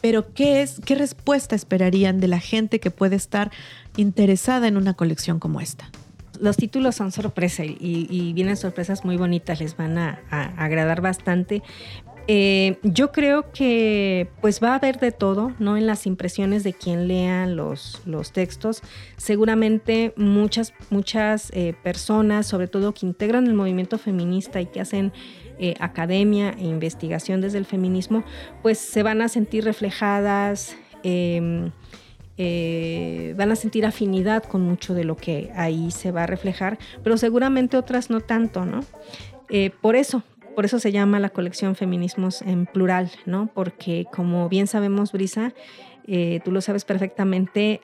pero 0.01 0.33
¿qué 0.33 0.63
es, 0.63 0.81
qué 0.85 0.95
respuesta 0.95 1.57
esperarían 1.57 2.21
de 2.21 2.29
la 2.29 2.39
gente 2.39 2.79
que 2.79 2.93
puede 2.93 3.17
estar 3.17 3.51
interesada 3.97 4.69
en 4.69 4.77
una 4.77 4.95
colección 4.95 5.41
como 5.41 5.61
esta? 5.61 5.91
los 6.41 6.57
títulos 6.57 6.97
son 6.97 7.13
sorpresa 7.13 7.65
y, 7.65 8.33
vienen 8.35 8.57
sorpresas 8.57 9.05
muy 9.05 9.17
bonitas, 9.17 9.61
les 9.61 9.77
van 9.77 9.99
a, 9.99 10.21
agradar 10.57 11.01
bastante. 11.01 11.63
Eh, 12.27 12.79
yo 12.83 13.13
creo 13.13 13.53
que 13.53 14.29
pues 14.41 14.63
va 14.63 14.71
a 14.71 14.75
haber 14.77 14.99
de 14.99 15.13
todo, 15.13 15.53
¿no? 15.59 15.77
En 15.77 15.87
las 15.87 16.07
impresiones 16.07 16.65
de 16.65 16.73
quien 16.73 17.07
lea 17.07 17.47
los, 17.47 18.01
los 18.07 18.33
textos. 18.33 18.83
Seguramente 19.19 20.15
muchas, 20.17 20.73
muchas 20.89 21.51
eh, 21.53 21.75
personas, 21.83 22.47
sobre 22.47 22.67
todo 22.67 22.95
que 22.95 23.05
integran 23.05 23.47
el 23.47 23.55
movimiento 23.55 23.99
feminista 23.99 24.61
y 24.61 24.67
que 24.67 24.81
hacen 24.81 25.13
eh, 25.59 25.75
academia 25.81 26.55
e 26.59 26.65
investigación 26.65 27.43
desde 27.43 27.59
el 27.59 27.67
feminismo, 27.67 28.25
pues 28.63 28.79
se 28.79 29.03
van 29.03 29.21
a 29.21 29.29
sentir 29.29 29.65
reflejadas. 29.65 30.77
Em, 31.03 31.71
van 33.37 33.53
a 33.53 33.57
sentir 33.57 33.87
afinidad 33.87 34.43
con 34.43 34.63
mucho 34.63 34.95
de 34.95 35.05
lo 35.05 35.17
que 35.17 35.53
ahí 35.55 35.93
se 35.93 36.11
va 36.11 36.25
a 36.25 36.27
reflejar, 36.27 36.79
pero 37.05 37.17
seguramente 37.17 37.77
otras 37.77 38.11
no 38.11 38.21
tanto, 38.21 38.65
¿no? 38.65 38.81
Por 39.81 39.95
eso, 39.95 40.25
por 40.55 40.65
eso 40.65 40.79
se 40.79 40.93
llama 40.93 41.21
la 41.21 41.31
colección 41.31 41.75
Feminismos 41.75 42.43
en 42.43 42.67
plural, 42.67 43.11
¿no? 43.27 43.51
Porque 43.53 44.07
como 44.13 44.49
bien 44.49 44.67
sabemos, 44.67 45.13
Brisa, 45.13 45.53
eh, 46.07 46.41
tú 46.45 46.53
lo 46.53 46.61
sabes 46.61 46.85
perfectamente, 46.85 47.81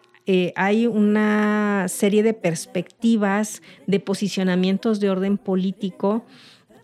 hay 0.54 0.86
una 0.86 1.86
serie 1.88 2.22
de 2.22 2.34
perspectivas, 2.34 3.62
de 3.88 3.98
posicionamientos 3.98 5.00
de 5.00 5.10
orden 5.10 5.38
político 5.38 6.24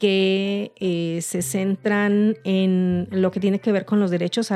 que 0.00 0.72
se 1.22 1.42
centran 1.42 2.34
en 2.42 3.06
lo 3.12 3.30
que 3.30 3.38
tiene 3.38 3.60
que 3.60 3.70
ver 3.70 3.84
con 3.84 4.00
los 4.00 4.10
derechos 4.10 4.50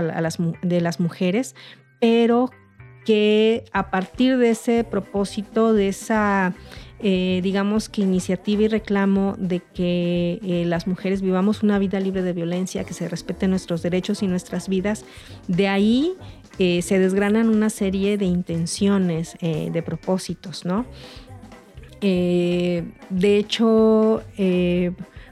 de 0.62 0.80
las 0.80 0.99
mujeres, 0.99 1.54
pero 2.00 2.50
que 3.04 3.64
a 3.72 3.90
partir 3.90 4.37
de 4.38 4.50
ese 4.50 4.84
propósito, 4.84 5.72
de 5.72 5.88
esa, 5.88 6.54
eh, 7.02 7.40
digamos 7.42 7.88
que 7.88 8.02
iniciativa 8.02 8.62
y 8.62 8.69
reclamo 8.69 9.35
de 9.38 9.61
que 9.75 10.38
eh, 10.42 10.64
las 10.66 10.87
mujeres 10.87 11.23
vivamos 11.23 11.62
una 11.62 11.78
vida 11.78 11.99
libre 11.99 12.23
de 12.23 12.33
violencia, 12.33 12.85
que 12.85 12.95
se 12.95 13.09
respeten 13.09 13.50
nuestros 13.50 13.83
derechos 13.83 14.23
y 14.23 14.26
nuestras 14.26 14.69
vidas, 14.69 15.04
de 15.49 15.69
ahí 15.69 16.12
eh, 16.59 16.83
se 16.83 16.99
desgranan 16.99 17.49
una 17.49 17.71
serie 17.71 18.19
de 18.19 18.26
intenciones, 18.26 19.37
de 19.40 19.83
propósitos, 19.83 20.64
¿no? 20.64 20.87
de 22.00 23.37
hecho, 23.37 24.23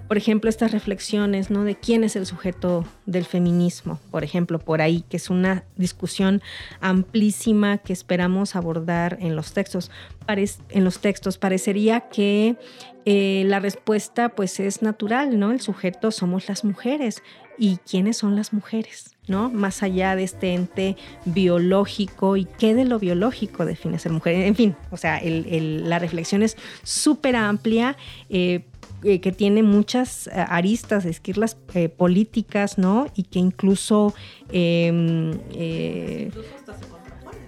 por 0.08 0.16
ejemplo, 0.16 0.48
estas 0.48 0.72
reflexiones, 0.72 1.50
¿no? 1.50 1.64
De 1.64 1.76
quién 1.76 2.02
es 2.02 2.16
el 2.16 2.24
sujeto 2.24 2.86
del 3.04 3.26
feminismo, 3.26 4.00
por 4.10 4.24
ejemplo, 4.24 4.58
por 4.58 4.80
ahí, 4.80 5.04
que 5.10 5.18
es 5.18 5.28
una 5.28 5.64
discusión 5.76 6.40
amplísima 6.80 7.76
que 7.78 7.92
esperamos 7.92 8.56
abordar 8.56 9.18
en 9.20 9.36
los 9.36 9.52
textos. 9.52 9.90
en 10.26 10.84
los 10.84 11.00
textos 11.00 11.36
parecería 11.36 12.08
que 12.08 12.56
eh, 13.04 13.44
la 13.46 13.60
respuesta, 13.60 14.30
pues, 14.30 14.58
es 14.60 14.80
natural, 14.80 15.38
¿no? 15.38 15.52
El 15.52 15.60
sujeto 15.60 16.10
somos 16.10 16.48
las 16.48 16.64
mujeres. 16.64 17.22
¿Y 17.60 17.78
quiénes 17.78 18.16
son 18.16 18.36
las 18.36 18.52
mujeres? 18.52 19.16
¿no? 19.26 19.50
Más 19.50 19.82
allá 19.82 20.16
de 20.16 20.24
este 20.24 20.54
ente 20.54 20.96
biológico 21.24 22.36
y 22.36 22.44
qué 22.44 22.74
de 22.74 22.84
lo 22.84 22.98
biológico 22.98 23.64
define 23.64 23.98
ser 23.98 24.12
mujer. 24.12 24.34
En 24.34 24.54
fin, 24.54 24.76
o 24.90 24.96
sea, 24.96 25.20
la 25.22 25.98
reflexión 25.98 26.42
es 26.42 26.56
súper 26.82 27.36
amplia. 27.36 27.96
Eh, 28.30 28.64
eh, 29.04 29.20
que 29.20 29.30
tiene 29.30 29.62
muchas 29.62 30.26
eh, 30.26 30.32
aristas, 30.34 31.04
esquirlas 31.04 31.56
eh, 31.74 31.88
políticas, 31.88 32.78
¿no? 32.78 33.06
Y 33.14 33.24
que 33.24 33.38
incluso... 33.38 34.12
Em, 34.50 35.38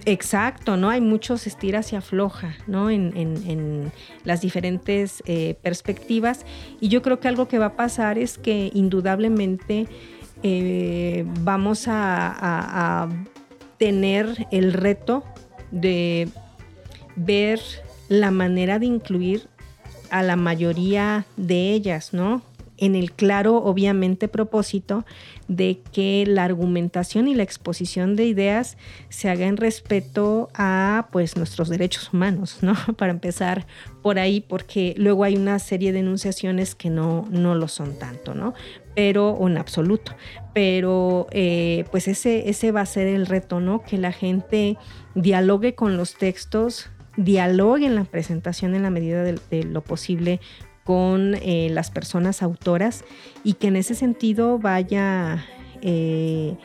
exacto, 0.05 0.77
¿no? 0.77 0.89
Hay 0.89 1.01
muchos 1.01 1.45
estiras 1.47 1.91
y 1.91 1.97
afloja, 1.97 2.55
¿no? 2.67 2.89
En, 2.89 3.91
las 4.23 4.41
diferentes 4.41 5.21
perspectivas. 5.61 6.45
Y 6.79 6.87
yo 6.87 7.01
creo 7.01 7.19
que 7.19 7.27
algo 7.27 7.47
que 7.47 7.59
va 7.59 7.67
a 7.67 7.75
pasar 7.75 8.17
es 8.17 8.37
que 8.37 8.71
indudablemente 8.73 9.87
vamos 11.41 11.85
a 11.87 13.09
tener 13.77 14.47
el 14.51 14.73
reto 14.73 15.23
de 15.69 16.29
ver 17.15 17.59
la 18.09 18.31
manera 18.31 18.79
de 18.79 18.87
incluir 18.87 19.50
a 20.11 20.21
la 20.21 20.35
mayoría 20.35 21.25
de 21.37 21.71
ellas, 21.71 22.13
¿no? 22.13 22.43
En 22.77 22.95
el 22.95 23.13
claro, 23.13 23.57
obviamente, 23.57 24.27
propósito 24.27 25.05
de 25.47 25.81
que 25.93 26.25
la 26.27 26.43
argumentación 26.43 27.27
y 27.27 27.35
la 27.35 27.43
exposición 27.43 28.15
de 28.15 28.25
ideas 28.25 28.75
se 29.09 29.29
haga 29.29 29.45
en 29.45 29.55
respeto 29.55 30.49
a 30.55 31.07
pues 31.11 31.37
nuestros 31.37 31.69
derechos 31.69 32.11
humanos, 32.11 32.57
¿no? 32.61 32.73
Para 32.97 33.11
empezar 33.11 33.67
por 34.01 34.19
ahí, 34.19 34.41
porque 34.41 34.95
luego 34.97 35.23
hay 35.23 35.37
una 35.37 35.59
serie 35.59 35.93
de 35.93 35.99
enunciaciones 35.99 36.75
que 36.75 36.89
no, 36.89 37.27
no 37.29 37.55
lo 37.55 37.67
son 37.67 37.97
tanto, 37.97 38.33
¿no? 38.33 38.53
Pero, 38.95 39.29
o 39.29 39.47
en 39.47 39.57
absoluto. 39.57 40.13
Pero 40.53 41.27
eh, 41.31 41.85
pues 41.91 42.07
ese, 42.07 42.49
ese 42.49 42.71
va 42.71 42.81
a 42.81 42.85
ser 42.85 43.07
el 43.07 43.27
reto, 43.27 43.59
¿no? 43.61 43.83
Que 43.83 43.97
la 43.97 44.11
gente 44.11 44.77
dialogue 45.15 45.75
con 45.75 45.95
los 45.97 46.15
textos 46.15 46.89
dialoguen 47.23 47.95
la 47.95 48.03
presentación 48.03 48.75
en 48.75 48.83
la 48.83 48.89
medida 48.89 49.23
de, 49.23 49.63
lo 49.63 49.81
posible 49.81 50.39
con 50.83 51.35
eh, 51.35 51.69
las 51.71 51.91
personas 51.91 52.41
autoras 52.41 53.03
y 53.43 53.53
que 53.53 53.67
en 53.67 53.75
ese 53.75 53.95
sentido 53.95 54.57
vaya 54.57 55.45
eh, 55.81 56.55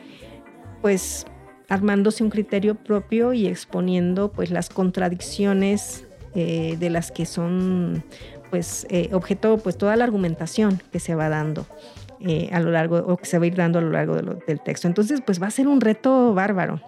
pues 0.81 1.27
armándose 1.69 2.25
un 2.25 2.31
criterio 2.31 2.77
propio 2.77 3.33
y 3.33 3.47
exponiendo 3.47 4.33
pues 4.33 4.51
las 4.51 4.71
contradicciones 4.71 6.07
eh, 6.35 6.77
de 6.79 6.90
las 6.90 7.11
que 7.11 7.27
son 7.27 8.05
pues 8.51 8.87
objeto 9.12 9.59
pues 9.59 9.77
toda 9.77 9.97
la 9.97 10.05
argumentación 10.05 10.81
que 10.92 11.01
se 11.01 11.14
va 11.14 11.29
dando 11.29 11.66
a 12.53 12.61
lo 12.61 12.71
largo 12.71 12.99
o 12.99 13.16
que 13.16 13.27
se 13.27 13.38
va 13.38 13.45
a 13.45 13.47
ir 13.49 13.57
dando 13.57 13.81
a 13.81 13.83
lo 13.83 13.90
largo 13.90 14.14
del 14.14 14.61
texto. 14.61 14.87
Entonces 14.87 15.21
pues 15.27 15.42
va 15.42 15.49
a 15.49 15.51
ser 15.51 15.66
un 15.69 15.81
reto 15.81 16.33
bárbaro 16.33 16.81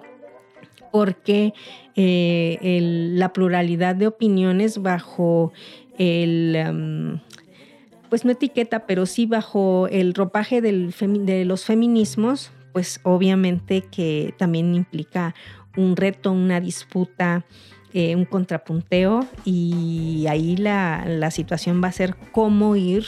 porque 0.91 1.53
eh, 2.01 2.79
la 3.13 3.33
pluralidad 3.33 3.97
de 3.97 4.07
opiniones 4.07 4.81
bajo 4.81 5.53
el, 5.99 6.55
em, 6.55 7.21
pues 8.09 8.25
no 8.25 8.31
etiqueta, 8.31 8.87
pero 8.87 9.05
sí 9.05 9.27
bajo 9.27 9.89
el 9.89 10.15
ropaje 10.15 10.61
de 10.61 11.45
los 11.45 11.65
feminismos, 11.65 12.53
pues 12.73 13.01
obviamente 13.03 13.83
que 13.83 14.33
también 14.39 14.75
implica 14.75 15.35
un 15.77 15.97
reto, 15.97 16.33
una 16.33 16.61
disputa, 16.61 17.45
eh, 17.95 18.15
un 18.15 18.27
contrapunteo 18.27 19.27
y 19.45 20.27
ahí 20.29 20.57
la, 20.57 21.31
situación 21.31 21.83
va 21.83 21.89
a 21.89 21.93
ser 21.93 22.17
cómo 22.33 22.77
ir 22.77 23.05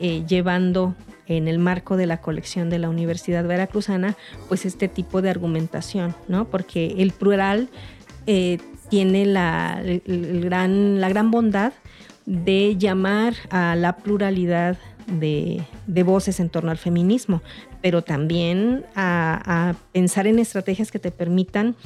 eh, 0.00 0.24
llevando 0.26 0.94
en 1.26 1.46
el 1.46 1.58
marco 1.58 1.96
de 1.96 2.06
la 2.06 2.20
colección 2.20 2.70
de 2.70 2.78
la 2.78 2.88
Universidad 2.88 3.46
Veracruzana, 3.46 4.16
pues 4.48 4.66
este 4.66 4.88
tipo 4.88 5.22
de 5.22 5.30
argumentación, 5.30 6.14
¿no? 6.28 6.46
Porque 6.46 6.96
el 6.98 7.12
plural 7.12 7.68
eh, 8.26 8.58
tiene 8.88 9.26
la, 9.26 9.82
gran, 10.06 11.00
la 11.00 11.08
gran 11.08 11.30
bondad 11.30 11.72
de 12.26 12.76
llamar 12.78 13.34
a 13.50 13.76
la 13.76 13.96
pluralidad 13.96 14.78
de, 15.06 15.62
voces 16.04 16.40
en 16.40 16.48
torno 16.48 16.70
al 16.70 16.78
feminismo, 16.78 17.42
pero 17.82 18.02
también 18.02 18.84
a, 18.94 19.74
pensar 19.92 20.26
en 20.26 20.38
estrategias 20.38 20.90
que 20.90 20.98
te 20.98 21.10
permitan, 21.10 21.76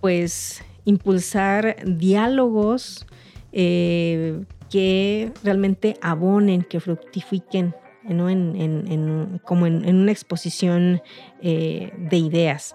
pues, 0.00 0.62
impulsar 0.84 1.76
diálogos 1.84 3.06
eh, 3.52 4.44
que 4.70 5.32
realmente 5.42 5.96
abonen, 6.00 6.62
que 6.62 6.80
fructifiquen 6.80 7.74
en, 8.08 9.40
como 9.44 9.66
en, 9.66 9.96
una 9.96 10.12
exposición 10.12 11.02
eh, 11.42 11.92
de 11.98 12.16
ideas. 12.16 12.74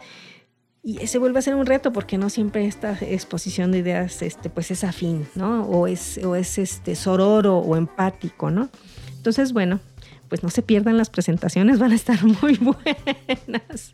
Y 0.83 1.05
se 1.05 1.19
vuelve 1.19 1.37
a 1.37 1.41
ser 1.43 1.53
un 1.53 1.67
reto 1.67 1.93
porque 1.93 2.17
no 2.17 2.29
siempre 2.29 2.65
esta 2.65 2.97
exposición 3.01 3.71
de 3.71 3.79
ideas 3.79 4.21
este, 4.23 4.49
pues 4.49 4.71
es 4.71 4.83
afín, 4.83 5.27
¿no? 5.35 5.63
O 5.65 5.85
es, 5.85 6.19
o 6.23 6.35
es 6.35 6.57
este, 6.57 6.95
sororo 6.95 7.59
o 7.59 7.75
empático, 7.75 8.49
¿no? 8.49 8.69
Entonces, 9.15 9.53
bueno, 9.53 9.79
pues 10.27 10.41
no 10.41 10.49
se 10.49 10.63
pierdan 10.63 10.97
las 10.97 11.11
presentaciones, 11.11 11.77
van 11.79 11.91
a 11.91 11.95
estar 11.95 12.19
muy 12.23 12.57
buenas. 12.57 13.93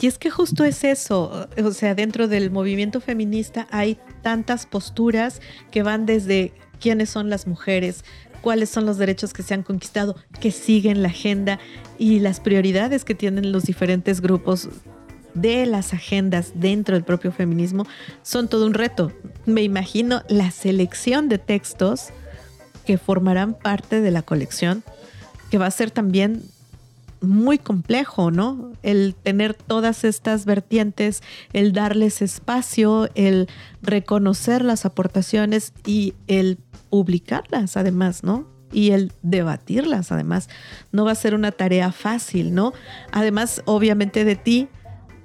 Y 0.00 0.06
es 0.06 0.18
que 0.18 0.30
justo 0.30 0.64
es 0.64 0.82
eso, 0.82 1.48
o 1.62 1.70
sea, 1.72 1.94
dentro 1.94 2.26
del 2.26 2.50
movimiento 2.50 3.00
feminista 3.00 3.68
hay 3.70 3.98
tantas 4.22 4.66
posturas 4.66 5.40
que 5.70 5.82
van 5.82 6.06
desde 6.06 6.52
quiénes 6.80 7.10
son 7.10 7.30
las 7.30 7.46
mujeres, 7.46 8.04
cuáles 8.40 8.70
son 8.70 8.86
los 8.86 8.98
derechos 8.98 9.32
que 9.32 9.42
se 9.42 9.54
han 9.54 9.62
conquistado, 9.62 10.16
que 10.40 10.52
siguen 10.52 11.02
la 11.02 11.08
agenda 11.08 11.58
y 11.98 12.20
las 12.20 12.40
prioridades 12.40 13.04
que 13.04 13.14
tienen 13.14 13.52
los 13.52 13.64
diferentes 13.64 14.20
grupos 14.20 14.68
de 15.40 15.66
las 15.66 15.92
agendas 15.92 16.52
dentro 16.54 16.94
del 16.94 17.04
propio 17.04 17.32
feminismo 17.32 17.86
son 18.22 18.48
todo 18.48 18.66
un 18.66 18.74
reto. 18.74 19.12
Me 19.46 19.62
imagino 19.62 20.22
la 20.28 20.50
selección 20.50 21.28
de 21.28 21.38
textos 21.38 22.08
que 22.86 22.98
formarán 22.98 23.54
parte 23.54 24.00
de 24.00 24.10
la 24.10 24.22
colección, 24.22 24.82
que 25.50 25.58
va 25.58 25.66
a 25.66 25.70
ser 25.70 25.90
también 25.90 26.42
muy 27.20 27.58
complejo, 27.58 28.30
¿no? 28.30 28.72
El 28.82 29.14
tener 29.14 29.54
todas 29.54 30.04
estas 30.04 30.44
vertientes, 30.44 31.22
el 31.52 31.72
darles 31.72 32.22
espacio, 32.22 33.08
el 33.14 33.48
reconocer 33.82 34.64
las 34.64 34.84
aportaciones 34.84 35.72
y 35.84 36.14
el 36.26 36.58
publicarlas 36.90 37.76
además, 37.76 38.22
¿no? 38.24 38.46
Y 38.72 38.90
el 38.90 39.12
debatirlas 39.22 40.12
además. 40.12 40.48
No 40.92 41.04
va 41.04 41.12
a 41.12 41.16
ser 41.16 41.34
una 41.34 41.52
tarea 41.52 41.92
fácil, 41.92 42.54
¿no? 42.54 42.72
Además, 43.12 43.62
obviamente 43.64 44.24
de 44.24 44.36
ti, 44.36 44.68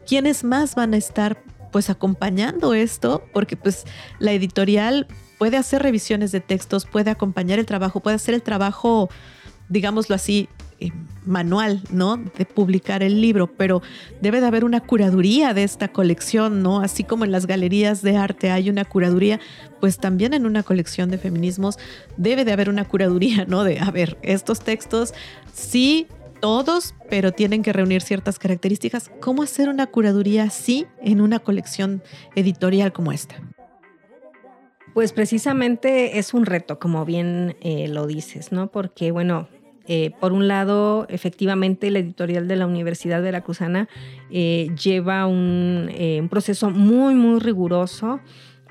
¿quiénes 0.08 0.44
más 0.44 0.76
van 0.76 0.94
a 0.94 0.98
estar 0.98 1.42
pues 1.72 1.90
acompañando 1.90 2.74
esto? 2.74 3.24
Porque 3.34 3.58
pues 3.58 3.86
la 4.20 4.32
editorial 4.32 5.08
puede 5.38 5.58
hacer 5.58 5.82
revisiones 5.82 6.32
de 6.32 6.40
textos, 6.40 6.86
puede 6.86 7.12
acompañar 7.12 7.60
el 7.60 7.66
trabajo, 7.66 8.00
puede 8.00 8.16
hacer 8.16 8.34
el 8.34 8.44
trabajo, 8.44 9.10
digámoslo 9.70 10.16
así, 10.16 10.48
eh, 10.80 10.92
manual, 11.26 11.82
¿no? 11.92 12.18
De 12.18 12.46
publicar 12.46 13.04
el 13.04 13.22
libro, 13.22 13.48
pero 13.48 13.82
debe 14.22 14.42
de 14.42 14.48
haber 14.48 14.66
una 14.66 14.82
curaduría 14.82 15.54
de 15.54 15.64
esta 15.64 15.88
colección, 15.88 16.62
¿no? 16.62 16.82
Así 16.82 17.06
como 17.06 17.24
en 17.24 17.32
las 17.32 17.46
galerías 17.46 18.02
de 18.02 18.18
arte 18.18 18.52
hay 18.52 18.70
una 18.70 18.84
curaduría, 18.84 19.40
pues 19.80 19.98
también 19.98 20.34
en 20.34 20.46
una 20.46 20.64
colección 20.64 21.10
de 21.10 21.18
feminismos 21.18 21.78
debe 22.18 22.44
de 22.44 22.52
haber 22.52 22.68
una 22.68 22.86
curaduría, 22.86 23.46
¿no? 23.46 23.64
De, 23.64 23.80
a 23.80 23.92
ver, 23.92 24.18
estos 24.22 24.60
textos 24.60 25.14
sí 25.54 26.08
todos, 26.44 26.94
pero 27.10 27.32
tienen 27.32 27.64
que 27.64 27.72
reunir 27.72 28.02
ciertas 28.02 28.38
características. 28.38 29.10
¿Cómo 29.22 29.44
hacer 29.44 29.70
una 29.70 29.88
curaduría 29.88 30.44
así 30.44 30.86
en 31.02 31.22
una 31.22 31.40
colección 31.40 32.04
editorial 32.36 32.92
como 32.92 33.14
esta? 33.14 33.36
Pues 34.94 35.14
precisamente 35.14 36.20
es 36.20 36.34
un 36.34 36.46
reto, 36.46 36.80
como 36.80 37.06
bien 37.06 37.56
eh, 37.62 37.88
lo 37.88 38.08
dices, 38.08 38.52
¿no? 38.52 38.68
Porque, 38.68 39.12
bueno, 39.12 39.48
eh, 39.88 40.12
por 40.20 40.34
un 40.34 40.50
lado, 40.50 41.06
efectivamente, 41.08 41.90
la 41.92 42.00
editorial 42.00 42.50
de 42.50 42.58
la 42.58 42.68
Universidad 42.68 43.22
Veracruzana 43.22 43.88
eh, 44.30 44.68
lleva 44.76 45.28
un, 45.28 45.90
eh, 45.94 46.20
un, 46.20 46.28
proceso 46.28 46.70
muy, 46.72 47.16
muy 47.16 47.40
riguroso 47.40 48.20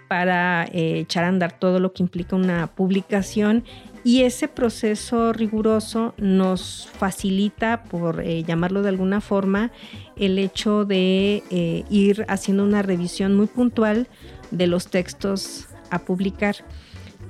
para 0.09 0.69
echar 0.75 1.25
a 1.25 1.29
andar 1.29 1.59
todo 1.59 1.81
lo 1.81 1.95
que 1.95 2.03
implica 2.03 2.37
una 2.37 2.67
publicación 2.67 3.65
y 4.05 4.23
ese 4.23 4.49
proceso 4.49 5.33
riguroso 5.33 6.15
nos 6.19 6.89
facilita, 6.99 7.85
por 7.85 8.25
llamarlo 8.25 8.83
de 8.83 8.89
alguna 8.89 9.21
forma, 9.21 9.71
el 10.17 10.39
hecho 10.39 10.85
de 10.85 11.43
ir 11.89 12.25
haciendo 12.29 12.65
una 12.65 12.83
revisión 12.83 13.37
muy 13.37 13.47
puntual 13.47 14.09
de 14.51 14.67
los 14.67 14.89
textos 14.89 15.69
a 15.91 16.01
publicar. 16.01 16.57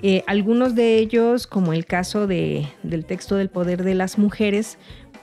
Eh, 0.03 0.25
algunos 0.27 0.75
de 0.75 0.99
ellos, 0.99 1.47
como 1.47 1.73
el 1.73 1.87
caso 1.87 2.27
de, 2.27 2.67
del 2.83 3.05
texto 3.05 3.37
del 3.37 3.49
poder 3.49 3.85
de 3.85 3.95
las 3.95 4.19
mujeres, 4.19 4.77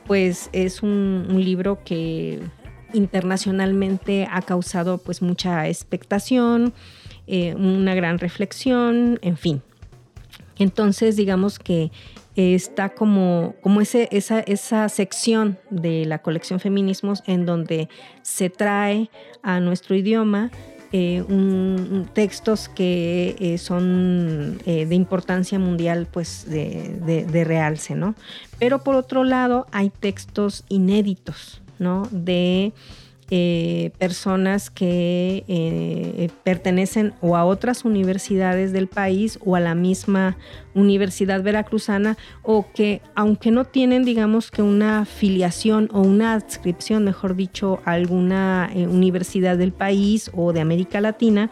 pues 0.07 0.49
es 0.53 0.81
un, 0.81 1.27
libro 1.29 1.83
que 1.83 2.39
internacionalmente 2.93 4.27
ha 4.31 4.41
causado 4.41 4.97
pues 4.97 5.21
mucha 5.21 5.67
expectación, 5.67 6.73
eh, 7.27 7.55
una 7.55 7.93
gran 7.93 8.19
reflexión, 8.19 9.19
en 9.21 9.37
fin. 9.37 9.61
Entonces, 10.59 11.15
digamos 11.15 11.57
que 11.57 11.91
está 12.35 12.89
como, 12.89 13.55
como 13.61 13.81
ese, 13.81 14.07
esa, 14.11 14.39
esa 14.41 14.87
sección 14.87 15.57
de 15.69 16.05
la 16.05 16.19
colección 16.19 16.59
Feminismos 16.59 17.21
en 17.25 17.45
donde 17.45 17.89
se 18.21 18.49
trae 18.49 19.09
a 19.41 19.59
nuestro 19.59 19.95
idioma 19.95 20.51
eh, 20.91 21.23
textos 22.13 22.67
que 22.67 23.35
eh, 23.39 23.59
son 23.59 24.59
eh, 24.65 24.87
de 24.87 24.95
importancia 24.95 25.59
mundial, 25.59 26.07
pues 26.11 26.49
de, 26.49 27.43
realce, 27.45 27.93
¿no? 27.93 28.15
Pero 28.57 28.83
por 28.83 28.95
otro 28.95 29.23
lado, 29.23 29.67
hay 29.71 29.91
textos 29.91 30.63
inéditos, 30.67 31.61
¿no? 31.77 32.07
De 32.11 32.73
eh, 33.31 33.91
personas 33.99 34.71
que 34.71 35.43
eh, 35.47 36.29
pertenecen 36.43 37.13
o 37.21 37.37
a 37.37 37.45
otras 37.45 37.85
universidades 37.85 38.71
del 38.71 38.87
país 38.87 39.37
o 39.45 39.55
a 39.55 39.59
la 39.59 39.75
misma 39.75 40.35
universidad 40.73 41.43
veracruzana 41.43 42.17
o 42.41 42.65
que 42.73 43.03
aunque 43.13 43.51
no 43.51 43.65
tienen 43.65 44.03
digamos 44.03 44.49
que 44.49 44.63
una 44.63 45.05
filiación 45.05 45.89
o 45.93 46.01
una 46.01 46.33
adscripción, 46.33 47.03
mejor 47.03 47.35
dicho, 47.35 47.79
a 47.85 47.91
alguna 47.91 48.69
eh, 48.73 48.87
universidad 48.87 49.57
del 49.57 49.73
país 49.73 50.31
o 50.33 50.51
de 50.51 50.61
América 50.61 50.99
Latina, 50.99 51.51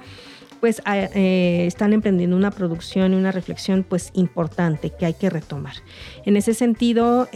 pues 0.59 0.81
están 0.83 1.93
emprendiendo 1.93 2.35
una 2.35 2.49
producción 2.49 3.13
y 3.13 3.15
una 3.15 3.31
reflexión 3.31 3.85
pues 3.87 4.09
importante 4.15 4.89
que 4.89 5.05
hay 5.05 5.13
que 5.13 5.29
retomar. 5.29 5.75
En 6.25 6.35
ese 6.35 6.55
sentido, 6.55 7.27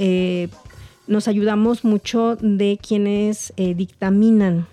nos 1.08 1.28
ayudamos 1.28 1.84
mucho 1.84 2.38
de 2.38 2.80
quienes 2.82 3.54
eh, 3.58 3.74
dictaminan 3.74 4.68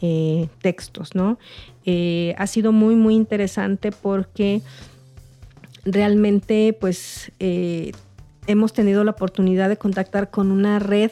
eh, 0.00 0.48
textos, 0.60 1.14
¿no? 1.14 1.38
Eh, 1.84 2.34
ha 2.38 2.46
sido 2.46 2.72
muy, 2.72 2.94
muy 2.94 3.14
interesante 3.14 3.90
porque 3.92 4.60
realmente, 5.84 6.76
pues, 6.78 7.32
hemos 8.46 8.72
tenido 8.72 9.04
la 9.04 9.12
oportunidad 9.12 9.68
de 9.68 9.76
contactar 9.76 10.30
con 10.30 10.50
una 10.50 10.78
red 10.78 11.10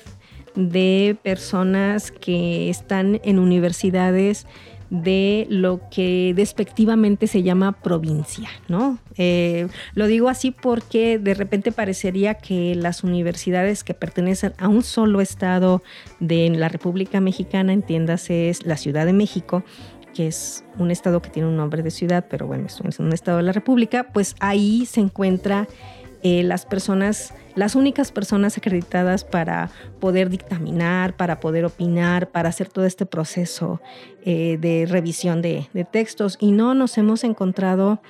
de 0.55 1.16
personas 1.22 2.11
que 2.11 2.68
están 2.68 3.20
en 3.24 3.38
universidades 3.38 4.46
de 4.90 5.46
lo 5.51 5.81
que 5.90 6.33
despectivamente 6.37 7.27
se 7.27 7.42
llama 7.42 7.72
provincia, 7.72 8.49
¿no? 8.68 8.99
Eh, 9.16 9.68
lo 9.94 10.07
digo 10.07 10.29
así 10.29 10.51
porque 10.51 11.18
de 11.18 11.35
repente 11.35 11.72
parecería 11.72 12.35
que 12.35 12.75
las 12.75 13.03
universidades 13.03 13.83
que 13.85 13.94
pertenecen 13.94 14.53
a 14.59 14.68
un 14.68 14.83
solo 14.83 15.20
estado 15.20 15.83
de 16.20 16.51
la 16.51 16.68
República 16.68 17.20
Mexicana, 17.20 17.72
entiéndase, 17.72 18.49
es 18.49 18.64
la 18.64 18.77
Ciudad 18.77 19.07
de 19.07 19.12
México, 19.12 19.64
que 20.14 20.29
es 20.29 20.64
un 20.79 20.90
estado 20.90 21.20
que 21.20 21.31
tiene 21.31 21.49
un 21.49 21.57
nombre 21.57 21.83
de 21.83 21.90
ciudad, 21.90 22.27
pero 22.31 22.46
bueno, 22.46 22.66
es 22.66 22.99
un 22.99 23.12
estado 23.12 23.37
de 23.37 23.42
la 23.42 23.53
República, 23.53 24.09
pues 24.12 24.35
ahí 24.40 24.87
se 24.87 25.01
encuentra 25.01 25.68
eh, 26.22 26.42
las 26.42 26.66
personas, 26.66 27.35
las 27.55 27.74
únicas 27.74 28.12
personas 28.12 28.57
acreditadas 28.59 29.24
para 29.24 29.70
poder 30.00 30.31
dictaminar, 30.31 31.16
para 31.16 31.40
poder 31.40 31.64
opinar, 31.64 32.31
para 32.31 32.48
hacer 32.48 32.68
todo 32.68 32.85
este 32.85 33.07
proceso 33.07 33.81
eh, 34.24 34.59
de 34.61 34.87
revisión 34.87 35.42
de, 35.42 35.68
textos. 35.90 36.37
Y 36.40 36.52
no 36.52 36.74
nos 36.74 36.98
hemos 36.98 37.24
encontrado, 37.24 38.00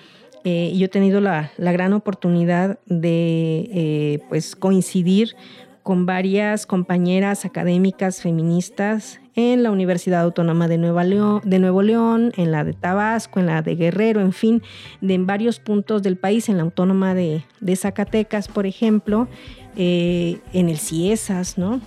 eh, 0.44 0.72
yo 0.76 0.86
he 0.86 0.88
tenido 0.88 1.20
la, 1.20 1.50
la 1.56 1.72
gran 1.72 1.92
oportunidad 1.92 2.78
de 2.86 4.22
pues 4.28 4.56
coincidir 4.56 5.36
con 5.82 6.06
varias 6.06 6.66
compañeras 6.66 7.44
académicas 7.44 8.20
feministas 8.20 9.20
en 9.36 9.62
la 9.62 9.70
Universidad 9.70 10.22
Autónoma 10.22 10.66
de, 10.66 10.78
Nueva 10.78 11.04
León, 11.04 11.42
de 11.44 11.58
Nuevo 11.58 11.82
León, 11.82 12.32
en 12.36 12.50
la 12.50 12.64
de 12.64 12.72
Tabasco, 12.72 13.38
en 13.38 13.46
la 13.46 13.62
de 13.62 13.76
Guerrero, 13.76 14.20
en 14.20 14.32
fin, 14.32 14.62
de 15.00 15.14
en 15.14 15.26
varios 15.26 15.60
puntos 15.60 16.02
del 16.02 16.16
país, 16.16 16.48
en 16.48 16.56
la 16.56 16.64
Autónoma 16.64 17.14
de, 17.14 17.44
Zacatecas, 17.76 18.48
por 18.48 18.66
ejemplo, 18.66 19.28
eh, 19.76 20.40
en 20.52 20.68
el 20.70 20.78
CIESAS, 20.78 21.58
¿no? 21.58 21.80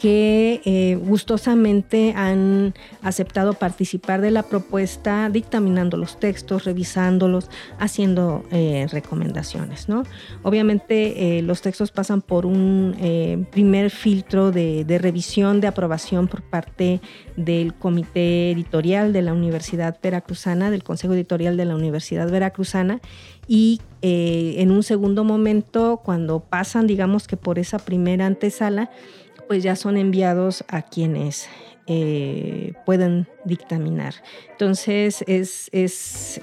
Que 0.00 0.60
eh, 0.64 0.96
gustosamente 0.96 2.12
han 2.14 2.74
aceptado 3.02 3.54
participar 3.54 4.20
de 4.20 4.30
la 4.30 4.42
propuesta, 4.42 5.30
dictaminando 5.30 5.96
los 5.96 6.20
textos, 6.20 6.64
revisándolos, 6.64 7.48
haciendo 7.78 8.44
eh, 8.50 8.86
recomendaciones. 8.90 9.88
¿no? 9.88 10.02
Obviamente 10.42 11.38
eh, 11.38 11.42
los 11.42 11.62
textos 11.62 11.90
pasan 11.90 12.20
por 12.20 12.44
un 12.44 13.46
primer 13.50 13.90
filtro 13.90 14.52
de, 14.52 14.98
revisión, 15.00 15.60
de 15.60 15.66
aprobación 15.66 16.28
por 16.28 16.42
parte 16.42 17.00
del 17.36 17.74
comité 17.74 18.50
editorial 18.50 19.12
de 19.12 19.22
la 19.22 19.32
Universidad 19.32 19.98
Veracruzana, 20.02 20.70
del 20.70 20.82
Consejo 20.82 21.14
Editorial 21.14 21.56
de 21.56 21.64
la 21.64 21.74
Universidad 21.74 22.30
Veracruzana, 22.30 23.00
y 23.48 23.80
en 24.02 24.70
un 24.70 24.82
segundo 24.82 25.24
momento, 25.24 26.00
cuando 26.04 26.40
pasan, 26.40 26.86
digamos 26.86 27.26
que 27.26 27.36
por 27.36 27.58
esa 27.58 27.78
primera 27.78 28.26
antesala, 28.26 28.90
pues 29.46 29.62
ya 29.62 29.76
son 29.76 29.96
enviados 29.96 30.64
a 30.68 30.82
quienes 30.82 31.48
eh, 31.88 32.72
pueden 32.84 33.28
dictaminar. 33.44 34.14
Entonces 34.50 35.22
es, 35.28 35.70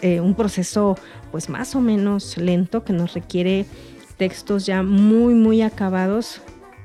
eh, 0.02 0.22
un 0.22 0.36
proceso 0.36 0.98
pues 1.34 1.50
más 1.50 1.76
o 1.76 1.82
menos 1.82 2.38
lento 2.38 2.86
que 2.86 2.94
nos 2.94 3.14
requiere 3.14 3.66
textos 4.16 4.66
ya 4.66 4.84
muy 4.84 5.34
muy 5.34 5.62
acabados 5.62 6.40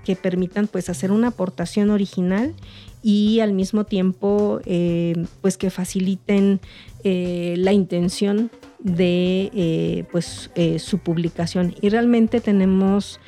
que 0.04 0.16
permitan 0.16 0.66
pues 0.66 0.88
hacer 0.88 1.12
una 1.12 1.28
aportación 1.28 1.90
original 1.90 2.52
y 3.00 3.38
al 3.38 3.52
mismo 3.52 3.84
tiempo 3.84 4.60
eh, 4.64 5.14
pues 5.40 5.56
que 5.56 5.70
faciliten 5.70 6.60
la 7.04 7.72
intención 7.72 8.50
de 8.80 10.04
pues, 10.10 10.50
su 10.78 10.98
publicación. 10.98 11.74
Y 11.80 11.88
realmente 11.88 12.40
tenemos 12.40 13.20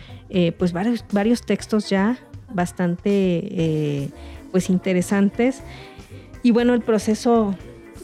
pues 0.58 0.72
varios, 0.72 1.04
varios 1.12 1.46
textos 1.46 1.88
ya 1.88 2.18
bastante 2.52 4.10
pues 4.50 4.70
interesantes. 4.70 5.62
Y 6.42 6.52
bueno, 6.52 6.74
el 6.74 6.80
proceso 6.80 7.54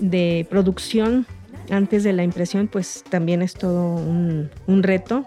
de 0.01 0.47
producción 0.51 1.27
antes 1.71 2.05
de 2.05 2.13
la 2.13 2.23
impresión 2.23 2.69
pues 2.69 3.03
también 3.09 3.43
es 3.43 3.55
todo 3.55 3.95
un, 3.95 4.51
un 4.67 4.83
reto 4.83 5.27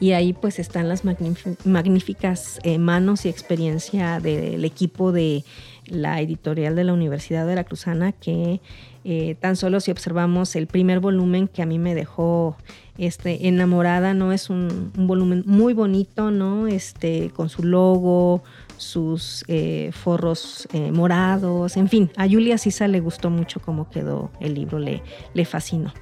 y 0.00 0.12
ahí 0.12 0.32
pues 0.32 0.58
están 0.58 0.88
las 0.88 1.02
magníficas 1.04 2.58
eh, 2.62 2.78
manos 2.78 3.26
y 3.26 3.28
experiencia 3.28 4.18
del 4.18 4.64
equipo 4.64 5.12
de 5.12 5.44
la 5.90 6.20
editorial 6.20 6.76
de 6.76 6.84
la 6.84 6.92
Universidad 6.92 7.46
Veracruzana 7.46 8.12
que 8.12 8.60
eh, 9.04 9.36
tan 9.40 9.56
solo 9.56 9.80
si 9.80 9.90
observamos 9.90 10.56
el 10.56 10.66
primer 10.66 11.00
volumen 11.00 11.48
que 11.48 11.62
a 11.62 11.66
mí 11.66 11.78
me 11.78 11.94
dejó 11.94 12.56
este, 12.98 13.48
enamorada, 13.48 14.14
¿no? 14.14 14.32
Es 14.32 14.50
un, 14.50 14.92
volumen 14.94 15.42
muy 15.46 15.74
bonito, 15.74 16.30
¿no? 16.30 16.66
Este, 16.66 17.30
con 17.30 17.48
su 17.48 17.62
logo, 17.62 18.42
sus 18.76 19.44
eh, 19.48 19.90
forros 19.92 20.68
morados, 20.92 21.76
en 21.76 21.88
fin, 21.88 22.10
a 22.16 22.26
Julia 22.28 22.56
Sisa 22.58 22.88
le 22.88 23.00
gustó 23.00 23.30
mucho 23.30 23.60
cómo 23.60 23.90
quedó 23.90 24.30
el 24.40 24.54
libro, 24.54 24.78
le, 24.78 25.02
le 25.34 25.44
fascinó. 25.44 25.92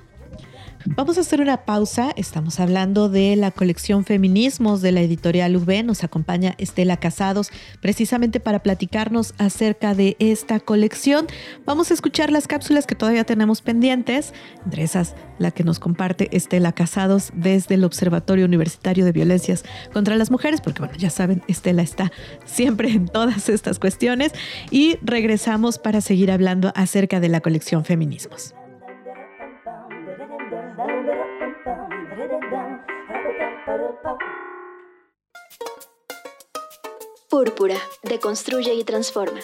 Vamos 0.96 1.18
a 1.18 1.20
hacer 1.20 1.40
una 1.40 1.64
pausa. 1.64 2.12
Estamos 2.16 2.59
hablando 2.61 3.09
de 3.09 3.37
la 3.37 3.51
colección 3.51 4.05
Feminismos 4.05 4.83
de 4.83 4.92
la 4.92 5.01
editorial 5.01 5.57
UV. 5.57 5.85
Nos 5.85 6.03
acompaña 6.03 6.55
Estela 6.59 6.96
Casados 6.96 7.51
precisamente 7.81 8.40
para 8.40 8.62
platicarnos 8.62 9.35
acerca 9.38 9.94
de 9.94 10.16
esta 10.18 10.61
colección. 10.61 11.27
Vamos 11.64 11.90
a 11.90 11.94
escuchar 11.94 12.31
las 12.31 12.48
cápsulas 12.48 12.87
que 12.87 12.94
todavía 12.94 13.24
tenemos 13.24 13.62
pendientes. 13.62 14.33
Entre 14.64 14.83
esas, 14.83 15.14
la 15.38 15.51
que 15.51 15.62
nos 15.62 15.79
comparte 15.79 16.35
Estela 16.37 16.72
Casados 16.72 17.31
desde 17.35 17.77
el 17.77 17.85
Observatorio 17.85 18.44
Universitario 18.44 19.05
de 19.05 19.12
Violencias 19.12 19.64
contra 19.92 20.16
las 20.16 20.31
Mujeres, 20.31 20.61
porque 20.61 20.81
bueno, 20.81 20.94
ya 20.96 21.11
saben, 21.11 21.42
Estela 21.48 21.83
está 21.83 22.11
siempre 22.44 22.90
en 22.90 23.07
todas 23.07 23.48
estas 23.48 23.79
cuestiones. 23.79 24.33
Y 24.70 24.98
regresamos 25.03 25.79
para 25.79 26.01
seguir 26.01 26.31
hablando 26.31 26.72
acerca 26.74 27.20
de 27.20 27.29
la 27.29 27.40
colección 27.40 27.85
Feminismos. 27.85 28.55
Púrpura, 37.31 37.77
deconstruye 38.03 38.75
y 38.75 38.85
transforma. 38.85 39.41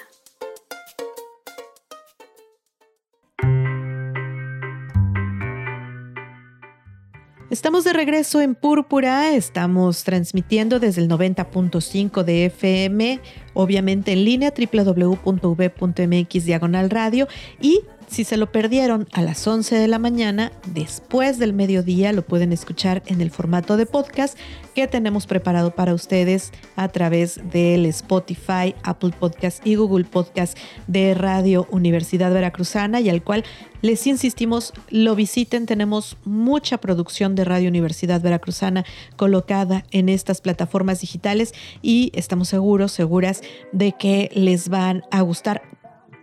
Estamos 7.50 7.84
de 7.84 7.92
regreso 7.92 8.40
en 8.40 8.56
Púrpura, 8.56 9.32
estamos 9.32 10.02
transmitiendo 10.02 10.80
desde 10.80 11.02
el 11.02 11.08
90.5 11.08 12.24
de 12.24 12.46
FM, 12.46 13.20
obviamente 13.52 14.10
en 14.12 14.24
línea 14.24 14.52
www.v.mx 14.52 16.44
diagonal 16.44 16.90
radio 16.90 17.28
y 17.60 17.82
si 18.14 18.22
se 18.22 18.36
lo 18.36 18.52
perdieron 18.52 19.08
a 19.12 19.22
las 19.22 19.44
11 19.44 19.74
de 19.74 19.88
la 19.88 19.98
mañana, 19.98 20.52
después 20.68 21.40
del 21.40 21.52
mediodía 21.52 22.12
lo 22.12 22.22
pueden 22.22 22.52
escuchar 22.52 23.02
en 23.06 23.20
el 23.20 23.32
formato 23.32 23.76
de 23.76 23.86
podcast 23.86 24.38
que 24.72 24.86
tenemos 24.86 25.26
preparado 25.26 25.74
para 25.74 25.94
ustedes 25.94 26.52
a 26.76 26.86
través 26.86 27.40
del 27.50 27.86
Spotify, 27.86 28.76
Apple 28.84 29.10
Podcast 29.18 29.66
y 29.66 29.74
Google 29.74 30.04
Podcast 30.04 30.56
de 30.86 31.14
Radio 31.14 31.66
Universidad 31.72 32.32
Veracruzana 32.32 33.00
y 33.00 33.08
al 33.08 33.24
cual 33.24 33.42
les 33.82 34.06
insistimos 34.06 34.72
lo 34.90 35.16
visiten. 35.16 35.66
Tenemos 35.66 36.16
mucha 36.24 36.78
producción 36.78 37.34
de 37.34 37.42
Radio 37.42 37.68
Universidad 37.68 38.20
Veracruzana 38.20 38.84
colocada 39.16 39.86
en 39.90 40.08
estas 40.08 40.40
plataformas 40.40 41.00
digitales 41.00 41.52
y 41.82 42.12
estamos 42.14 42.46
seguros, 42.46 42.92
seguras 42.92 43.40
de 43.72 43.90
que 43.90 44.30
les 44.34 44.68
van 44.68 45.02
a 45.10 45.20
gustar 45.22 45.62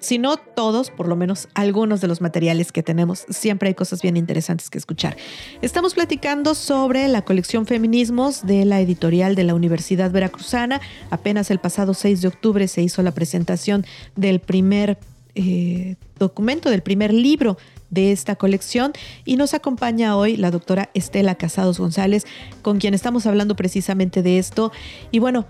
si 0.01 0.17
no 0.17 0.35
todos, 0.35 0.89
por 0.89 1.07
lo 1.07 1.15
menos 1.15 1.47
algunos 1.53 2.01
de 2.01 2.07
los 2.07 2.19
materiales 2.19 2.71
que 2.71 2.83
tenemos. 2.83 3.25
Siempre 3.29 3.69
hay 3.69 3.75
cosas 3.75 4.01
bien 4.01 4.17
interesantes 4.17 4.69
que 4.69 4.77
escuchar. 4.77 5.15
Estamos 5.61 5.93
platicando 5.93 6.55
sobre 6.55 7.07
la 7.07 7.21
colección 7.21 7.65
Feminismos 7.65 8.45
de 8.45 8.65
la 8.65 8.81
editorial 8.81 9.35
de 9.35 9.43
la 9.45 9.53
Universidad 9.53 10.11
Veracruzana. 10.11 10.81
Apenas 11.11 11.51
el 11.51 11.59
pasado 11.59 11.93
6 11.93 12.21
de 12.21 12.27
octubre 12.27 12.67
se 12.67 12.81
hizo 12.81 13.01
la 13.03 13.11
presentación 13.11 13.85
del 14.15 14.39
primer 14.39 14.97
eh, 15.35 15.95
documento, 16.19 16.69
del 16.69 16.81
primer 16.81 17.13
libro 17.13 17.57
de 17.89 18.11
esta 18.11 18.35
colección 18.35 18.93
y 19.23 19.35
nos 19.35 19.53
acompaña 19.53 20.17
hoy 20.17 20.35
la 20.35 20.49
doctora 20.49 20.89
Estela 20.93 21.35
Casados 21.35 21.79
González, 21.79 22.25
con 22.63 22.79
quien 22.79 22.93
estamos 22.93 23.27
hablando 23.27 23.55
precisamente 23.55 24.23
de 24.23 24.39
esto. 24.39 24.71
Y 25.11 25.19
bueno, 25.19 25.45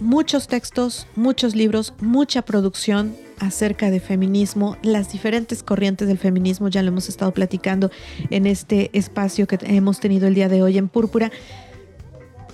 muchos 0.00 0.48
textos, 0.48 1.06
muchos 1.16 1.54
libros, 1.54 1.94
mucha 2.00 2.42
producción 2.42 3.16
acerca 3.38 3.90
de 3.90 4.00
feminismo, 4.00 4.76
las 4.82 5.12
diferentes 5.12 5.62
corrientes 5.62 6.08
del 6.08 6.18
feminismo, 6.18 6.68
ya 6.68 6.82
lo 6.82 6.88
hemos 6.88 7.08
estado 7.08 7.32
platicando 7.32 7.90
en 8.30 8.46
este 8.46 8.90
espacio 8.92 9.46
que 9.46 9.58
hemos 9.62 10.00
tenido 10.00 10.26
el 10.26 10.34
día 10.34 10.48
de 10.48 10.62
hoy 10.62 10.78
en 10.78 10.88
Púrpura. 10.88 11.30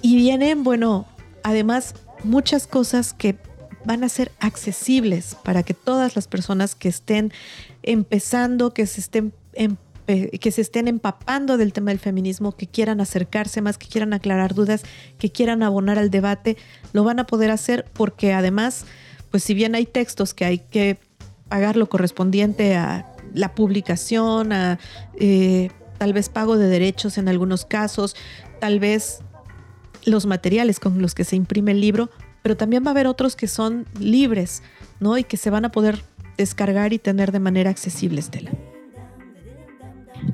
Y 0.03 0.17
vienen, 0.17 0.65
bueno, 0.65 1.07
además 1.43 1.95
muchas 2.23 2.67
cosas 2.67 3.15
que 3.15 3.37
van 3.85 4.05
a 4.05 4.09
ser 4.09 4.33
accesibles 4.41 5.37
para 5.43 5.63
que 5.63 5.75
todas 5.75 6.17
las 6.17 6.29
personas 6.29 6.75
que 6.75 6.89
estén 6.89 7.33
empezando, 7.83 8.73
que 8.73 8.87
se 8.87 9.01
estén 9.01 9.33
que 10.07 10.51
se 10.51 10.61
estén 10.61 10.87
empapando 10.87 11.57
del 11.57 11.73
tema 11.73 11.91
del 11.91 11.99
feminismo, 11.99 12.53
que 12.53 12.67
quieran 12.67 13.01
acercarse 13.01 13.63
más, 13.63 13.79
que 13.79 13.89
quieran 13.89 14.13
aclarar 14.13 14.55
dudas, 14.55 14.83
que 15.19 15.31
quieran 15.31 15.63
abonar 15.63 15.99
al 15.99 16.11
debate, 16.11 16.57
lo 16.93 17.05
van 17.05 17.21
a 17.21 17.27
poder 17.27 17.51
hacer 17.51 17.87
porque 17.95 18.33
además 18.35 18.85
pues 19.35 19.43
si 19.43 19.53
bien 19.53 19.75
hay 19.75 19.85
textos 19.85 20.33
que 20.33 20.45
hay 20.45 20.59
que 20.59 20.97
pagar 21.49 21.77
lo 21.77 21.89
correspondiente 21.89 22.77
a 22.77 23.05
la 23.33 23.53
publicación, 23.57 24.53
a 24.53 24.79
eh, 25.19 25.73
tal 25.99 26.13
vez 26.13 26.29
pago 26.29 26.57
de 26.57 26.69
derechos 26.69 27.19
en 27.19 27.29
algunos 27.29 27.65
casos, 27.65 28.15
tal 28.61 28.79
vez 28.79 29.23
los 30.05 30.27
materiales 30.27 30.79
con 30.79 31.03
los 31.03 31.17
que 31.17 31.25
se 31.25 31.35
imprime 31.35 31.73
el 31.73 31.81
libro, 31.81 32.11
pero 32.43 32.57
también 32.57 32.85
va 32.85 32.89
a 32.89 32.91
haber 32.93 33.09
otros 33.09 33.35
que 33.35 33.49
son 33.49 33.87
libres, 33.99 34.63
¿no? 35.01 35.19
Y 35.19 35.25
que 35.25 35.37
se 35.37 35.51
van 35.51 35.65
a 35.65 35.73
poder 35.73 36.05
descargar 36.37 36.93
y 36.93 37.01
tener 37.01 37.33
de 37.33 37.41
manera 37.41 37.71
accesible, 37.71 38.21
Estela. 38.21 38.53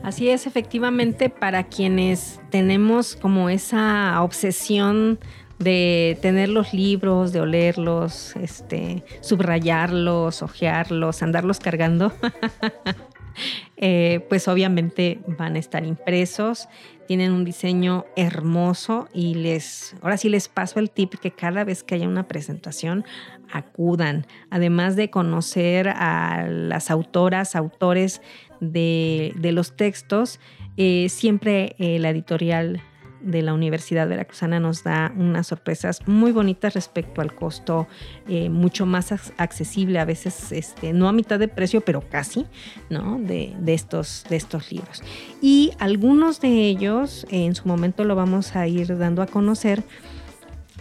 Así 0.03 0.29
es, 0.29 0.46
efectivamente, 0.46 1.29
para 1.29 1.64
quienes 1.64 2.40
tenemos 2.50 3.16
como 3.16 3.50
esa 3.50 4.22
obsesión 4.22 5.18
de 5.59 6.18
tener 6.22 6.48
los 6.48 6.72
libros, 6.72 7.33
de 7.33 7.40
olerlos, 7.42 8.35
este, 8.37 9.05
subrayarlos, 9.20 10.42
ojearlos, 10.42 11.22
andarlos 11.22 11.61
cargando, 11.61 12.12
eh, 13.76 14.24
pues 14.31 14.48
obviamente 14.48 15.20
van 15.26 15.57
a 15.57 15.59
estar 15.59 15.85
impresos, 15.85 16.66
tienen 17.07 17.33
un 17.33 17.44
diseño 17.44 18.07
hermoso 18.16 19.09
y 19.12 19.35
les, 19.35 19.94
ahora 20.00 20.16
sí 20.16 20.31
les 20.31 20.48
paso 20.48 20.81
el 20.81 20.90
tip 20.90 21.14
que 21.16 21.31
cada 21.31 21.62
vez 21.64 21.83
que 21.83 21.96
haya 21.96 22.09
una 22.09 22.26
presentación 22.26 23.05
acudan, 23.52 24.26
además 24.50 24.96
de 24.96 25.10
conocer 25.10 25.88
a 25.88 26.46
las 26.48 26.90
autoras, 26.90 27.56
autores 27.56 28.22
de, 28.60 29.32
los 29.52 29.76
textos, 29.76 30.40
eh, 30.76 31.08
siempre 31.08 31.74
eh, 31.78 31.98
la 31.98 32.10
editorial 32.10 32.82
de 33.22 33.42
la 33.42 33.52
Universidad 33.52 34.08
Veracruzana 34.08 34.60
nos 34.60 34.82
da 34.82 35.12
unas 35.16 35.46
sorpresas 35.46 36.06
muy 36.06 36.32
bonitas 36.32 36.74
respecto 36.74 37.20
al 37.20 37.34
costo, 37.34 37.86
eh, 38.28 38.48
mucho 38.48 38.86
más 38.86 39.12
accesible, 39.36 39.98
a 39.98 40.04
veces 40.04 40.52
este, 40.52 40.92
no 40.92 41.08
a 41.08 41.12
mitad 41.12 41.38
de 41.38 41.48
precio, 41.48 41.80
pero 41.82 42.02
casi, 42.08 42.46
¿no? 42.88 43.18
De, 43.18 43.54
estos, 43.66 44.24
de 44.28 44.36
estos 44.36 44.72
libros. 44.72 45.02
Y 45.40 45.72
algunos 45.78 46.40
de 46.40 46.68
ellos, 46.68 47.26
en 47.30 47.54
su 47.54 47.68
momento 47.68 48.04
lo 48.04 48.16
vamos 48.16 48.56
a 48.56 48.66
ir 48.66 48.96
dando 48.96 49.22
a 49.22 49.26
conocer, 49.26 49.84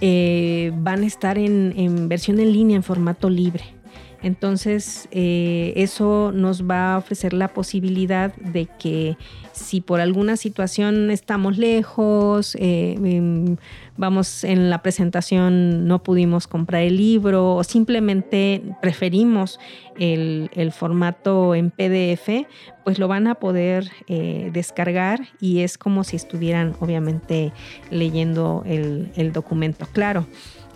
eh, 0.01 0.71
van 0.75 1.03
a 1.03 1.07
estar 1.07 1.38
en, 1.38 1.73
en 1.75 2.09
versión 2.09 2.39
en 2.39 2.51
línea, 2.51 2.75
en 2.75 2.83
formato 2.83 3.29
libre. 3.29 3.78
Entonces, 4.21 5.08
eh, 5.12 5.73
eso 5.77 6.32
nos 6.34 6.69
va 6.69 6.95
a 6.95 6.97
ofrecer 6.97 7.34
la 7.34 7.47
posibilidad 7.47 8.36
de 8.36 8.67
que 8.77 9.17
si 9.53 9.79
por 9.79 10.01
alguna 10.01 10.36
situación 10.36 11.10
estamos 11.10 11.58
lejos, 11.58 12.55
eh, 12.55 12.97
em, 13.01 13.55
vamos 13.97 14.43
en 14.43 14.69
la 14.69 14.82
presentación 14.82 15.88
no 15.88 16.03
pudimos 16.03 16.47
comprar 16.47 16.84
el 16.84 16.97
libro 16.97 17.55
o 17.55 17.63
simplemente 17.63 18.62
preferimos 18.82 19.60
el, 19.97 20.49
formato 20.71 21.55
en 21.55 21.71
PDF, 21.71 22.45
pues 22.84 22.99
lo 22.99 23.08
van 23.08 23.27
a 23.27 23.36
poder 23.36 23.89
eh, 24.08 24.49
descargar 24.53 25.21
y 25.41 25.60
es 25.60 25.77
como 25.77 26.03
si 26.03 26.15
estuvieran 26.15 26.75
obviamente 26.79 27.51
leyendo 27.89 28.63
el, 28.65 29.12
el 29.15 29.34
documento. 29.34 29.88
Claro 29.91 30.25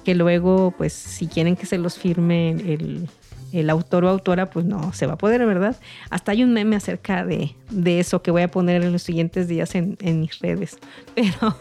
que 0.03 0.15
luego, 0.15 0.73
pues 0.77 0.93
si 0.93 1.27
quieren 1.27 1.56
que 1.56 1.65
se 1.65 1.77
los 1.77 1.97
firme 1.97 2.51
el 2.51 3.08
el 3.53 3.69
autor 3.69 4.03
o 4.05 4.09
autora, 4.09 4.49
pues 4.49 4.65
no 4.65 4.93
se 4.93 5.05
va 5.05 5.13
a 5.13 5.17
poder, 5.17 5.45
¿verdad? 5.45 5.75
Hasta 6.09 6.31
hay 6.31 6.43
un 6.43 6.53
meme 6.53 6.75
acerca 6.75 7.23
de, 7.25 7.55
eso 7.85 8.21
que 8.21 8.31
voy 8.31 8.41
a 8.41 8.49
poner 8.49 8.83
en 8.83 8.91
los 8.91 9.03
siguientes 9.03 9.47
días 9.47 9.75
en, 9.75 9.97
mis 10.19 10.39
redes. 10.39 10.77
Pero 11.15 11.55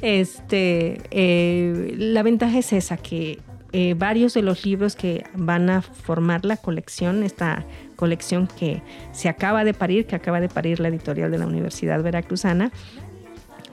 este, 0.00 1.02
eh, 1.10 1.94
la 1.96 2.22
ventaja 2.22 2.58
es 2.58 2.72
esa, 2.72 2.96
que 2.96 3.38
eh, 3.72 3.94
varios 3.96 4.34
de 4.34 4.42
los 4.42 4.64
libros 4.64 4.96
que 4.96 5.24
van 5.34 5.70
a 5.70 5.82
formar 5.82 6.44
la 6.44 6.56
colección, 6.56 7.22
esta 7.22 7.64
colección 7.96 8.48
que 8.58 8.82
se 9.12 9.28
acaba 9.28 9.62
de 9.62 9.74
parir, 9.74 10.06
que 10.06 10.16
acaba 10.16 10.40
de 10.40 10.48
parir 10.48 10.80
la 10.80 10.88
editorial 10.88 11.30
de 11.30 11.38
la 11.38 11.46
Universidad 11.46 12.02
Veracruzana, 12.02 12.72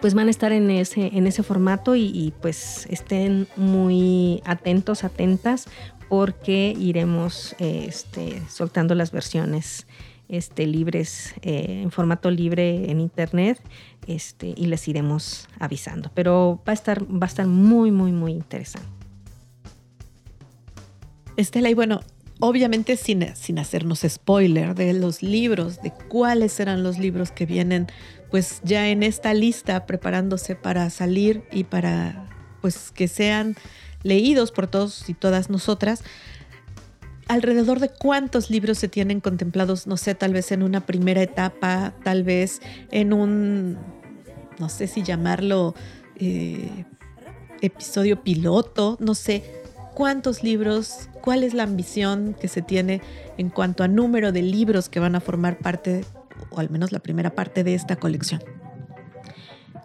pues 0.01 0.13
van 0.13 0.27
a 0.27 0.29
estar 0.29 0.51
en 0.51 0.69
ese, 0.69 1.09
en 1.13 1.27
ese 1.27 1.43
formato 1.43 1.95
y, 1.95 2.33
pues 2.41 2.85
estén 2.91 3.47
muy 3.55 4.41
atentos, 4.45 5.03
atentas, 5.03 5.67
porque 6.09 6.73
iremos 6.77 7.55
este, 7.59 8.41
soltando 8.49 8.95
las 8.95 9.11
versiones 9.11 9.87
este, 10.29 10.65
libres, 10.65 11.33
eh, 11.41 11.81
en 11.83 11.91
formato 11.91 12.29
libre 12.31 12.91
en 12.91 12.99
internet, 12.99 13.61
este, 14.07 14.53
y 14.55 14.67
les 14.67 14.87
iremos 14.87 15.47
avisando. 15.59 16.11
Pero 16.13 16.61
va 16.67 16.71
a 16.71 16.73
estar, 16.73 17.03
va 17.03 17.25
a 17.25 17.27
estar 17.27 17.47
muy, 17.47 17.91
muy, 17.91 18.11
muy 18.11 18.31
interesante. 18.31 18.87
Estela, 21.37 21.69
y 21.69 21.73
bueno, 21.73 22.01
obviamente 22.39 22.97
sin, 22.97 23.35
sin 23.35 23.59
hacernos 23.59 24.03
spoiler 24.07 24.75
de 24.75 24.93
los 24.93 25.21
libros, 25.21 25.81
de 25.81 25.91
cuáles 26.09 26.53
serán 26.53 26.83
los 26.83 26.97
libros 26.97 27.31
que 27.31 27.45
vienen 27.45 27.87
pues 28.29 28.59
ya 28.63 28.89
en 28.89 29.03
esta 29.03 29.33
lista 29.33 29.85
preparándose 29.85 30.55
para 30.55 30.89
salir 30.89 31.43
y 31.51 31.63
para 31.63 32.25
pues 32.61 32.91
que 32.91 33.07
sean 33.07 33.55
leídos 34.07 34.51
por 34.51 34.67
todos 34.67 35.09
y 35.09 35.13
todas 35.13 35.49
nosotras. 35.49 36.03
Alrededor 37.27 37.79
de 37.79 37.89
cuántos 37.89 38.49
libros 38.49 38.77
se 38.77 38.87
tienen 38.87 39.19
contemplados, 39.19 39.85
no 39.85 39.97
sé, 39.97 40.15
tal 40.15 40.33
vez 40.33 40.51
en 40.51 40.63
una 40.63 40.85
primera 40.85 41.21
etapa, 41.21 41.93
tal 42.03 42.23
vez 42.23 42.61
en 42.89 43.11
un, 43.11 43.77
no 44.59 44.69
sé 44.69 44.87
si 44.87 45.03
llamarlo 45.03 45.75
eh, 46.15 46.85
episodio 47.61 48.23
piloto, 48.23 48.97
no 49.01 49.13
sé, 49.13 49.43
cuántos 49.93 50.41
libros, 50.41 51.09
cuál 51.21 51.43
es 51.43 51.53
la 51.53 51.63
ambición 51.63 52.35
que 52.39 52.47
se 52.47 52.61
tiene 52.61 53.01
en 53.37 53.49
cuanto 53.49 53.83
a 53.83 53.89
número 53.89 54.31
de 54.31 54.41
libros 54.41 54.87
que 54.87 55.01
van 55.01 55.15
a 55.15 55.19
formar 55.19 55.57
parte, 55.57 56.05
o 56.49 56.59
al 56.59 56.69
menos 56.69 56.93
la 56.93 56.99
primera 56.99 57.35
parte 57.35 57.65
de 57.65 57.73
esta 57.73 57.97
colección. 57.97 58.41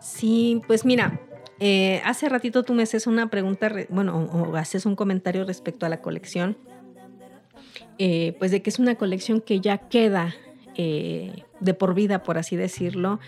Sí, 0.01 0.61
pues 0.67 0.85
mira, 0.85 1.21
eh, 1.64 2.03
hace 2.05 2.29
ratito 2.29 2.64
tú 2.64 2.75
me 2.75 2.83
haces 2.83 3.07
una 3.07 3.31
pregunta, 3.31 3.72
bueno, 3.88 4.16
o, 4.18 4.57
haces 4.57 4.85
un 4.85 4.96
comentario 4.96 5.44
respecto 5.44 5.87
a 5.87 5.88
la 5.88 6.01
colección, 6.01 6.57
eh, 7.98 8.35
pues 8.40 8.51
de 8.51 8.62
que 8.62 8.70
es 8.70 8.81
una 8.81 8.96
colección 8.96 9.40
que 9.40 9.61
ya 9.61 9.79
queda 9.79 10.35
eh, 10.75 11.44
de 11.61 11.75
por 11.75 11.94
vida, 11.94 12.25
por 12.25 12.37
así 12.37 12.57
decirlo, 12.57 13.20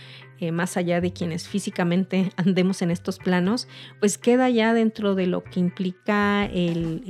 más 0.53 0.77
allá 0.77 1.01
de 1.01 1.13
quienes 1.13 1.49
físicamente 1.49 2.33
andemos 2.37 2.83
en 2.83 2.91
estos 2.91 3.19
planos, 3.19 3.69
pues 4.01 4.19
queda 4.19 4.51
ya 4.51 4.75
dentro 4.75 5.15
de 5.15 5.29
lo 5.29 5.45
que 5.45 5.61
implica 5.61 6.45
el, 6.47 7.05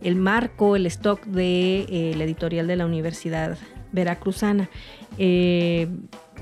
el, 0.00 0.16
marco, 0.16 0.74
el 0.74 0.86
stock 0.86 1.22
de 1.26 2.14
la 2.16 2.24
editorial 2.24 2.66
de 2.66 2.76
la 2.76 2.86
Universidad 2.86 3.58
Veracruzana. 3.92 4.70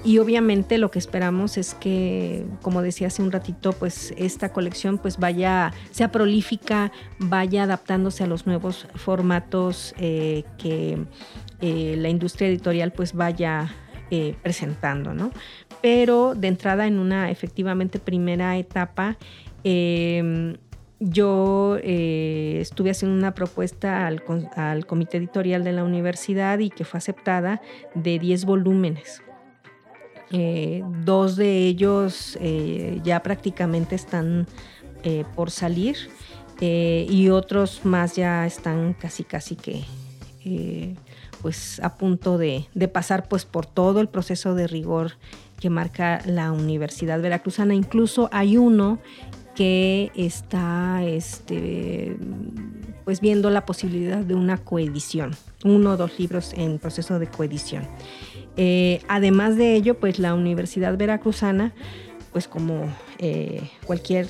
Y 0.07 0.19
obviamente 0.19 0.79
lo 0.79 0.91
que 0.91 0.99
esperamos 0.99 1.59
es 1.59 1.75
que, 1.75 2.47
como 2.63 2.81
decía 2.81 3.09
hace 3.09 3.23
un 3.23 3.33
ratito, 3.33 3.73
pues 3.73 4.15
esta 4.17 4.53
colección 4.53 4.99
pues 4.99 5.19
vaya, 5.19 5.73
sea 5.91 6.13
prolífica, 6.13 6.93
vaya 7.19 7.65
adaptándose 7.65 8.23
a 8.23 8.29
los 8.29 8.47
nuevos 8.47 8.87
formatos 8.95 9.95
que 9.99 10.99
eh, 11.61 11.95
la 11.99 12.09
industria 12.09 12.49
editorial 12.49 12.93
pues 12.93 13.15
vaya 13.15 13.75
eh, 14.11 14.37
presentando, 14.43 15.15
¿no? 15.15 15.33
Pero 15.83 16.35
de 16.37 16.49
entrada 16.49 16.87
en 16.87 16.99
una 16.99 17.31
efectivamente 17.31 17.99
primera 17.99 18.57
etapa, 18.57 19.17
em, 19.65 20.57
yo 21.01 21.77
eh, 21.83 22.59
estuve 22.61 22.91
haciendo 22.91 23.17
una 23.17 23.35
propuesta 23.35 24.07
al, 24.07 24.23
comité 24.87 25.17
editorial 25.17 25.65
de 25.65 25.73
la 25.73 25.83
universidad 25.83 26.61
y 26.61 26.71
que 26.71 26.85
fue 26.85 26.99
aceptada 26.99 27.61
de 27.95 28.19
10 28.19 28.45
volúmenes. 28.45 29.23
Dos 30.31 31.37
de 31.37 31.67
ellos 31.67 32.39
ya 33.05 33.23
prácticamente 33.23 33.95
están 33.95 34.47
por 35.35 35.51
salir 35.51 35.97
y 36.61 37.29
otros 37.29 37.85
más 37.85 38.17
ya 38.17 38.45
están 38.47 38.95
casi 38.95 39.23
casi 39.23 39.57
que 39.57 39.85
pues 41.43 41.81
a 41.81 41.97
punto 41.97 42.39
de, 42.39 42.67
pasar 42.93 43.29
pues 43.29 43.45
por 43.45 43.67
todo 43.67 44.01
el 44.01 44.09
proceso 44.09 44.55
de 44.55 44.67
rigor 44.67 45.13
que 45.61 45.71
marca 45.71 46.21
la 46.27 46.53
Universidad 46.53 47.21
Veracruzana. 47.21 47.75
Incluso 47.75 48.29
hay 48.33 48.57
uno 48.57 48.99
que 49.55 50.11
está 50.15 51.05
este, 51.05 52.17
pues 53.05 53.21
viendo 53.21 53.49
la 53.51 53.65
posibilidad 53.65 54.19
de 54.19 54.35
una 54.35 54.59
coedición, 54.59 55.37
uno 55.65 55.93
o 55.93 55.97
dos 55.97 56.19
libros 56.19 56.53
en 56.55 56.79
proceso 56.79 57.19
de 57.19 57.27
coedición. 57.29 57.85
Eh, 58.57 59.01
además 59.09 59.57
de 59.57 59.75
ello, 59.75 59.99
pues 59.99 60.19
la 60.19 60.35
Universidad 60.35 60.97
Veracruzana, 60.97 61.73
pues 62.33 62.49
como 62.49 62.85
eh, 63.19 63.71
cualquier, 63.85 64.29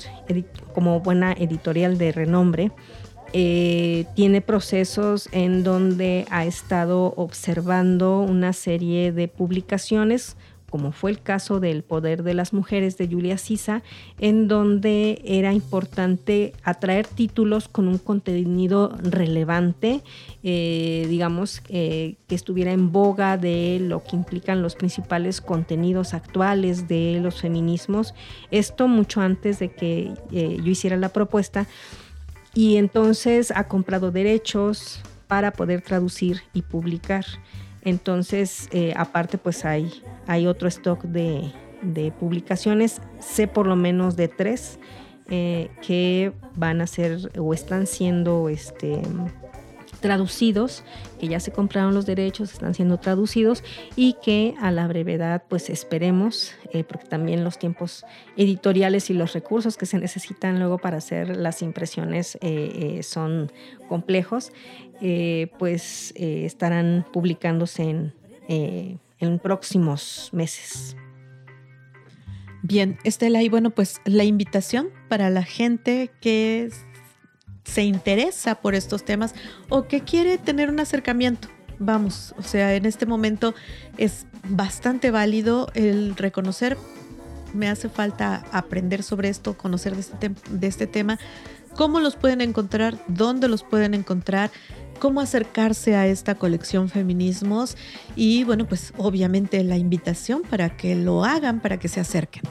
como 0.73 0.99
buena 0.99 1.33
editorial 1.33 1.97
de 1.97 2.11
renombre, 2.11 2.71
eh, 3.33 4.05
tiene 4.15 4.41
procesos 4.41 5.27
en 5.33 5.63
donde 5.63 6.25
ha 6.29 6.45
estado 6.45 7.13
observando 7.17 8.21
una 8.21 8.53
serie 8.53 9.11
de 9.11 9.27
publicaciones 9.27 10.37
como 10.69 10.91
fue 10.91 11.11
el 11.11 11.21
caso 11.21 11.59
del 11.59 11.83
Poder 11.83 12.23
de 12.23 12.33
las 12.33 12.53
Mujeres 12.53 12.97
de 12.97 13.07
Julia 13.07 13.37
Sisa, 13.37 13.83
en 14.19 14.47
donde 14.47 15.21
era 15.23 15.53
importante 15.53 16.53
atraer 16.63 17.07
títulos 17.07 17.67
con 17.67 17.87
un 17.87 17.97
contenido 17.97 18.95
relevante, 19.01 20.01
eh, 20.43 21.05
digamos, 21.09 21.61
eh, 21.69 22.15
que 22.27 22.35
estuviera 22.35 22.71
en 22.71 22.91
boga 22.91 23.37
de 23.37 23.79
lo 23.81 24.03
que 24.03 24.15
implican 24.15 24.61
los 24.61 24.75
principales 24.75 25.41
contenidos 25.41 26.13
actuales 26.13 26.87
de 26.87 27.19
los 27.21 27.41
feminismos. 27.41 28.13
Esto 28.51 28.87
mucho 28.87 29.21
antes 29.21 29.59
de 29.59 29.69
que 29.69 30.11
yo 30.31 30.69
hiciera 30.69 30.97
la 30.97 31.09
propuesta 31.09 31.67
y 32.53 32.77
entonces 32.77 33.51
ha 33.55 33.67
comprado 33.67 34.11
derechos 34.11 35.01
para 35.27 35.51
poder 35.51 35.81
traducir 35.81 36.41
y 36.53 36.63
publicar. 36.63 37.25
Entonces, 37.87 38.67
eh, 38.73 38.93
aparte, 38.97 39.37
pues 39.37 39.63
hay, 39.63 40.03
hay 40.27 40.45
otro 40.45 40.67
stock 40.67 41.03
de, 41.03 41.53
publicaciones, 42.19 43.01
sé 43.19 43.47
por 43.47 43.65
lo 43.65 43.77
menos 43.77 44.17
de 44.17 44.27
tres 44.27 44.77
eh, 45.29 45.69
que 45.81 46.33
van 46.57 46.81
a 46.81 46.87
ser 46.87 47.31
o 47.39 47.53
están 47.53 47.87
siendo 47.87 48.49
este, 48.49 49.01
traducidos, 49.99 50.83
que 51.19 51.27
ya 51.27 51.39
se 51.39 51.51
compraron 51.51 51.93
los 51.93 52.05
derechos, 52.05 52.53
están 52.53 52.73
siendo 52.73 52.97
traducidos 52.97 53.63
y 53.95 54.15
que 54.23 54.55
a 54.59 54.71
la 54.71 54.87
brevedad 54.87 55.43
pues 55.47 55.69
esperemos, 55.69 56.53
eh, 56.73 56.83
porque 56.83 57.07
también 57.07 57.43
los 57.43 57.57
tiempos 57.57 58.05
editoriales 58.35 59.09
y 59.09 59.13
los 59.13 59.33
recursos 59.33 59.77
que 59.77 59.85
se 59.85 59.97
necesitan 59.97 60.59
luego 60.59 60.77
para 60.77 60.97
hacer 60.97 61.35
las 61.35 61.61
impresiones 61.61 62.35
eh, 62.41 62.97
eh, 62.97 63.03
son 63.03 63.51
complejos, 63.87 64.51
pues 65.59 66.11
estarán 66.17 67.05
publicándose 67.13 67.83
en, 67.83 68.99
en 69.19 69.39
próximos 69.39 70.29
meses. 70.33 70.97
Bien, 72.63 72.97
Estela, 73.03 73.43
y 73.43 73.49
bueno, 73.49 73.69
pues 73.69 74.01
la 74.05 74.23
invitación 74.23 74.89
para 75.07 75.29
la 75.29 75.43
gente 75.43 76.09
que 76.19 76.69
se 77.67 77.83
interesa 77.83 78.55
por 78.55 78.75
estos 78.75 79.03
temas 79.03 79.35
o 79.69 79.87
que 79.87 80.01
quiere 80.01 80.37
tener 80.37 80.69
un 80.69 80.79
acercamiento. 80.79 81.49
Vamos, 81.79 82.33
o 82.37 82.43
sea, 82.43 82.73
en 82.73 82.85
este 82.85 83.05
momento 83.05 83.53
es 83.97 84.25
bastante 84.49 85.11
válido 85.11 85.69
el 85.75 86.15
reconocer, 86.15 86.77
me 87.53 87.69
hace 87.69 87.89
falta 87.89 88.45
aprender 88.51 89.03
sobre 89.03 89.29
esto, 89.29 89.57
conocer 89.57 89.93
de 89.95 90.01
este, 90.01 90.31
de 90.49 90.67
este 90.67 90.87
tema, 90.87 91.19
cómo 91.75 91.99
los 91.99 92.15
pueden 92.15 92.41
encontrar, 92.41 92.97
dónde 93.07 93.47
los 93.47 93.63
pueden 93.63 93.93
encontrar, 93.93 94.49
cómo 94.99 95.21
acercarse 95.21 95.95
a 95.95 96.07
esta 96.07 96.35
colección 96.35 96.89
Feminismos 96.89 97.77
y 98.15 98.43
bueno, 98.43 98.67
pues 98.67 98.93
obviamente 98.97 99.63
la 99.63 99.77
invitación 99.77 100.41
para 100.49 100.75
que 100.75 100.95
lo 100.95 101.23
hagan, 101.23 101.59
para 101.59 101.77
que 101.77 101.89
se 101.89 101.99
acerquen. 101.99 102.43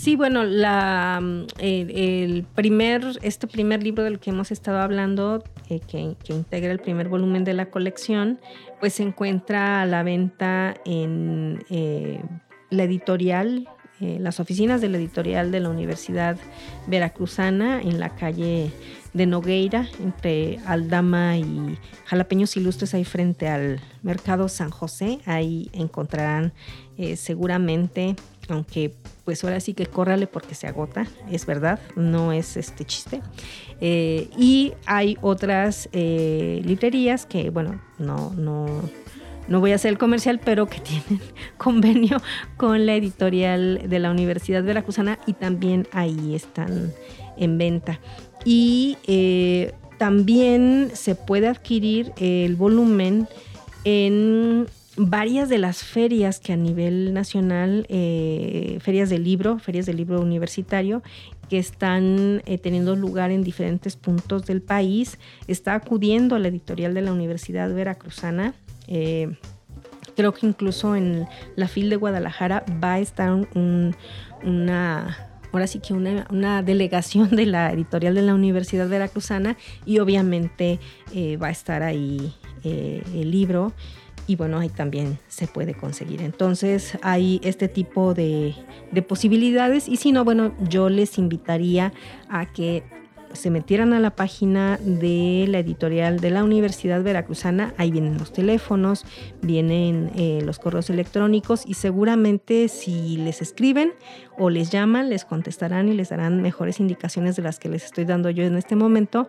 Sí, 0.00 0.14
bueno, 0.14 0.44
la, 0.44 1.18
mm, 1.20 1.46
el, 1.58 2.46
primer, 2.54 3.02
este 3.22 3.48
primer 3.48 3.82
libro 3.82 4.04
del 4.04 4.20
que 4.20 4.30
hemos 4.30 4.52
estado 4.52 4.78
hablando, 4.78 5.42
eh, 5.68 5.80
que, 5.80 6.14
integra 6.28 6.70
el 6.70 6.78
primer 6.78 7.08
volumen 7.08 7.42
de 7.42 7.52
la 7.52 7.66
colección, 7.66 8.38
pues 8.78 8.94
se 8.94 9.02
encuentra 9.02 9.82
a 9.82 9.86
la 9.86 10.04
venta 10.04 10.76
en 10.84 11.64
eh, 11.68 12.22
la 12.70 12.84
editorial, 12.84 13.68
eh, 14.00 14.18
las 14.20 14.38
oficinas 14.38 14.80
de 14.80 14.88
la 14.88 14.98
editorial 14.98 15.50
de 15.50 15.58
la 15.58 15.68
Universidad 15.68 16.36
Veracruzana, 16.86 17.82
en 17.82 17.98
la 17.98 18.10
calle 18.10 18.70
de 19.14 19.26
Nogueira, 19.26 19.88
entre 20.00 20.60
Aldama 20.66 21.36
y 21.38 21.76
Jalapeños 22.04 22.56
Ilustres, 22.56 22.94
ahí 22.94 23.04
frente 23.04 23.48
al 23.48 23.80
Mercado 24.02 24.48
San 24.48 24.70
José. 24.70 25.18
Ahí 25.26 25.70
encontrarán 25.72 26.52
eh, 26.96 27.16
seguramente, 27.16 28.14
aunque 28.48 28.92
pues 29.24 29.44
ahora 29.44 29.60
sí 29.60 29.74
que 29.74 29.86
córrale 29.86 30.26
porque 30.26 30.54
se 30.54 30.66
agota, 30.66 31.06
es 31.30 31.46
verdad, 31.46 31.80
no 31.96 32.32
es 32.32 32.56
este 32.56 32.84
chiste. 32.84 33.20
Eh, 33.80 34.28
y 34.36 34.72
hay 34.86 35.16
otras 35.20 35.88
eh, 35.92 36.62
librerías 36.64 37.26
que, 37.26 37.50
bueno, 37.50 37.80
no, 37.98 38.32
no, 38.34 38.66
no 39.46 39.60
voy 39.60 39.72
a 39.72 39.74
hacer 39.74 39.90
el 39.90 39.98
comercial, 39.98 40.40
pero 40.42 40.66
que 40.66 40.80
tienen 40.80 41.20
convenio 41.56 42.22
con 42.56 42.86
la 42.86 42.94
editorial 42.94 43.82
de 43.88 43.98
la 43.98 44.10
Universidad 44.10 44.62
Veracruzana 44.62 45.18
y 45.26 45.34
también 45.34 45.86
ahí 45.92 46.34
están 46.34 46.92
en 47.36 47.58
venta. 47.58 48.00
Y 48.44 48.96
eh, 49.06 49.72
también 49.98 50.90
se 50.94 51.14
puede 51.14 51.48
adquirir 51.48 52.12
el 52.16 52.56
volumen 52.56 53.28
en 53.84 54.68
varias 54.98 55.48
de 55.48 55.58
las 55.58 55.84
ferias 55.84 56.40
que 56.40 56.52
a 56.52 56.56
nivel 56.56 57.14
nacional, 57.14 57.86
eh, 57.88 58.78
ferias 58.80 59.08
de 59.08 59.18
libro, 59.18 59.58
ferias 59.58 59.86
de 59.86 59.94
libro 59.94 60.20
universitario, 60.20 61.02
que 61.48 61.58
están 61.58 62.42
eh, 62.44 62.58
teniendo 62.58 62.96
lugar 62.96 63.30
en 63.30 63.42
diferentes 63.42 63.96
puntos 63.96 64.44
del 64.44 64.60
país. 64.60 65.18
Está 65.46 65.74
acudiendo 65.74 66.34
a 66.34 66.40
la 66.40 66.48
editorial 66.48 66.94
de 66.94 67.02
la 67.02 67.12
Universidad 67.12 67.72
Veracruzana. 67.72 68.54
Eh, 68.88 69.36
creo 70.16 70.34
que 70.34 70.46
incluso 70.46 70.96
en 70.96 71.26
la 71.54 71.68
FIL 71.68 71.90
de 71.90 71.96
Guadalajara 71.96 72.64
va 72.82 72.94
a 72.94 72.98
estar 72.98 73.32
una, 74.42 75.16
ahora 75.52 75.66
sí 75.68 75.78
que 75.78 75.94
una, 75.94 76.26
una, 76.30 76.62
delegación 76.64 77.30
de 77.36 77.46
la 77.46 77.72
editorial 77.72 78.16
de 78.16 78.22
la 78.22 78.34
Universidad 78.34 78.88
Veracruzana 78.88 79.56
y 79.86 80.00
obviamente 80.00 80.80
va 81.40 81.46
a 81.46 81.50
estar 81.50 81.84
ahí 81.84 82.34
el 82.64 83.30
libro 83.30 83.72
y 84.28 84.36
bueno, 84.36 84.58
ahí 84.58 84.68
también 84.68 85.18
se 85.26 85.48
puede 85.48 85.74
conseguir. 85.74 86.20
Entonces 86.20 86.98
hay 87.02 87.40
este 87.42 87.66
tipo 87.66 88.12
de, 88.14 88.54
posibilidades 89.08 89.88
y 89.88 89.96
si 89.96 90.12
no, 90.12 90.22
bueno, 90.22 90.54
yo 90.68 90.90
les 90.90 91.16
invitaría 91.18 91.92
a 92.28 92.52
que 92.52 92.84
se 93.32 93.50
metieran 93.50 93.92
a 93.92 94.00
la 94.00 94.10
página 94.16 94.78
de 94.82 95.46
la 95.48 95.58
editorial 95.58 96.18
de 96.20 96.30
la 96.30 96.44
Universidad 96.44 97.02
Veracruzana, 97.02 97.74
ahí 97.76 97.90
vienen 97.90 98.18
los 98.18 98.32
teléfonos, 98.32 99.04
vienen 99.42 100.10
eh, 100.14 100.40
los 100.44 100.58
correos 100.58 100.90
electrónicos 100.90 101.64
y 101.66 101.74
seguramente 101.74 102.68
si 102.68 103.18
les 103.18 103.42
escriben 103.42 103.92
o 104.38 104.50
les 104.50 104.70
llaman, 104.70 105.10
les 105.10 105.24
contestarán 105.24 105.88
y 105.88 105.94
les 105.94 106.08
darán 106.10 106.40
mejores 106.42 106.80
indicaciones 106.80 107.36
de 107.36 107.42
las 107.42 107.58
que 107.58 107.68
les 107.68 107.84
estoy 107.84 108.04
dando 108.04 108.30
yo 108.30 108.44
en 108.44 108.56
este 108.56 108.76
momento 108.76 109.28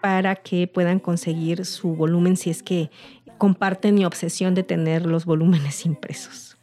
para 0.00 0.36
que 0.36 0.68
puedan 0.68 1.00
conseguir 1.00 1.64
su 1.64 1.96
volumen 1.96 2.36
si 2.36 2.50
es 2.50 2.62
que 2.62 2.90
comparten 3.38 3.94
mi 3.94 4.04
obsesión 4.04 4.54
de 4.54 4.62
tener 4.62 5.06
los 5.06 5.24
volúmenes 5.24 5.86
impresos. 5.86 6.55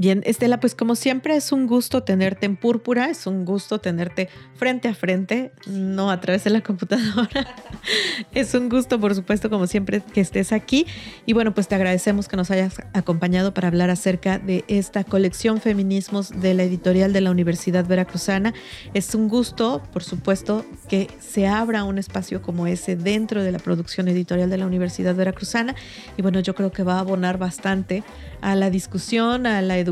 Bien, 0.00 0.22
Estela, 0.24 0.60
pues 0.60 0.74
como 0.74 0.94
siempre 0.94 1.36
es 1.36 1.52
un 1.52 1.66
gusto 1.66 2.02
tenerte 2.02 2.46
en 2.46 2.56
púrpura, 2.56 3.10
es 3.10 3.26
un 3.26 3.44
gusto 3.44 3.80
tenerte 3.80 4.30
frente 4.54 4.88
a 4.88 4.94
frente, 4.94 5.52
no 5.66 6.10
a 6.10 6.22
través 6.22 6.42
de 6.42 6.48
la 6.48 6.62
computadora. 6.62 7.54
es 8.32 8.54
un 8.54 8.70
gusto, 8.70 8.98
por 8.98 9.14
supuesto, 9.14 9.50
como 9.50 9.66
siempre, 9.66 10.00
que 10.00 10.22
estés 10.22 10.52
aquí. 10.52 10.86
Y 11.26 11.34
bueno, 11.34 11.52
pues 11.52 11.68
te 11.68 11.74
agradecemos 11.74 12.28
que 12.28 12.38
nos 12.38 12.50
hayas 12.50 12.80
acompañado 12.94 13.52
para 13.52 13.68
hablar 13.68 13.90
acerca 13.90 14.38
de 14.38 14.64
esta 14.68 15.04
colección 15.04 15.60
Feminismos 15.60 16.30
de 16.30 16.54
la 16.54 16.62
editorial 16.62 17.12
de 17.12 17.20
la 17.20 17.30
Universidad 17.30 17.84
Veracruzana. 17.84 18.54
Es 18.94 19.14
un 19.14 19.28
gusto, 19.28 19.82
por 19.92 20.02
supuesto, 20.02 20.64
que 20.88 21.08
se 21.18 21.46
abra 21.46 21.84
un 21.84 21.98
espacio 21.98 22.40
como 22.40 22.66
ese 22.66 22.96
dentro 22.96 23.42
de 23.42 23.52
la 23.52 23.58
producción 23.58 24.08
editorial 24.08 24.48
de 24.48 24.56
la 24.56 24.64
Universidad 24.64 25.14
Veracruzana. 25.14 25.74
Y 26.16 26.22
bueno, 26.22 26.40
yo 26.40 26.54
creo 26.54 26.72
que 26.72 26.84
va 26.84 26.94
a 26.94 27.00
abonar 27.00 27.36
bastante 27.36 28.02
a 28.40 28.56
la 28.56 28.70
discusión, 28.70 29.46
a 29.46 29.60
la 29.60 29.76
educación 29.76 29.89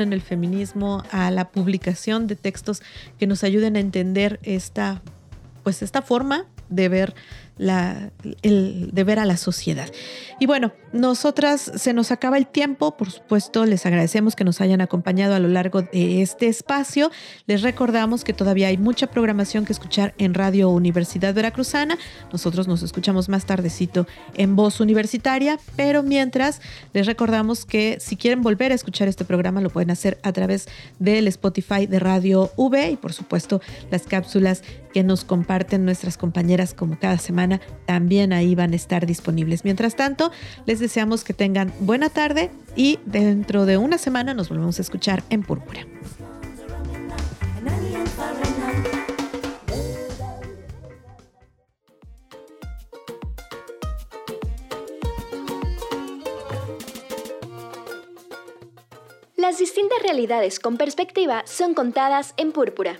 en 0.00 0.12
el 0.12 0.20
feminismo, 0.20 1.04
a 1.10 1.30
la 1.30 1.48
publicación 1.48 2.26
de 2.26 2.36
textos 2.36 2.82
que 3.18 3.26
nos 3.26 3.44
ayuden 3.44 3.76
a 3.76 3.80
entender 3.80 4.40
esta, 4.42 5.02
pues 5.62 5.82
esta 5.82 6.02
forma 6.02 6.46
de 6.68 6.88
ver 6.88 7.14
la, 7.58 8.10
el, 8.42 8.90
de 8.92 9.04
ver 9.04 9.18
a 9.18 9.26
la 9.26 9.36
sociedad. 9.36 9.88
Y 10.40 10.46
bueno, 10.46 10.72
nosotras 10.92 11.72
se 11.74 11.92
nos 11.92 12.10
acaba 12.10 12.38
el 12.38 12.46
tiempo, 12.46 12.96
por 12.96 13.10
supuesto, 13.10 13.66
les 13.66 13.84
agradecemos 13.84 14.36
que 14.36 14.44
nos 14.44 14.60
hayan 14.60 14.80
acompañado 14.80 15.34
a 15.34 15.38
lo 15.38 15.48
largo 15.48 15.82
de 15.82 16.22
este 16.22 16.46
espacio. 16.46 17.10
Les 17.46 17.62
recordamos 17.62 18.24
que 18.24 18.32
todavía 18.32 18.68
hay 18.68 18.78
mucha 18.78 19.08
programación 19.08 19.64
que 19.64 19.72
escuchar 19.72 20.14
en 20.18 20.34
Radio 20.34 20.70
Universidad 20.70 21.34
Veracruzana. 21.34 21.98
Nosotros 22.32 22.68
nos 22.68 22.82
escuchamos 22.82 23.28
más 23.28 23.46
tardecito 23.46 24.06
en 24.34 24.56
Voz 24.56 24.80
Universitaria, 24.80 25.58
pero 25.76 26.02
mientras 26.02 26.60
les 26.92 27.06
recordamos 27.06 27.64
que 27.64 27.98
si 28.00 28.16
quieren 28.16 28.42
volver 28.42 28.72
a 28.72 28.74
escuchar 28.74 29.08
este 29.08 29.24
programa 29.24 29.60
lo 29.60 29.70
pueden 29.70 29.90
hacer 29.90 30.18
a 30.22 30.32
través 30.32 30.68
del 30.98 31.26
Spotify 31.28 31.86
de 31.86 31.98
Radio 31.98 32.50
V 32.56 32.90
y 32.90 32.96
por 32.96 33.12
supuesto 33.12 33.60
las 33.90 34.02
cápsulas 34.02 34.62
que 34.98 35.04
nos 35.04 35.22
comparten 35.24 35.84
nuestras 35.84 36.18
compañeras 36.18 36.74
como 36.74 36.98
cada 36.98 37.18
semana 37.18 37.60
también 37.86 38.32
ahí 38.32 38.56
van 38.56 38.72
a 38.72 38.74
estar 38.74 39.06
disponibles. 39.06 39.62
Mientras 39.62 39.94
tanto, 39.94 40.32
les 40.66 40.80
deseamos 40.80 41.22
que 41.22 41.32
tengan 41.32 41.72
buena 41.78 42.10
tarde 42.10 42.50
y 42.74 42.98
dentro 43.06 43.64
de 43.64 43.76
una 43.76 43.96
semana 43.96 44.34
nos 44.34 44.48
volvemos 44.48 44.80
a 44.80 44.82
escuchar 44.82 45.22
en 45.30 45.44
Púrpura. 45.44 45.86
Las 59.36 59.58
distintas 59.58 60.02
realidades 60.02 60.58
con 60.58 60.76
perspectiva 60.76 61.44
son 61.46 61.74
contadas 61.74 62.34
en 62.36 62.50
Púrpura. 62.50 62.98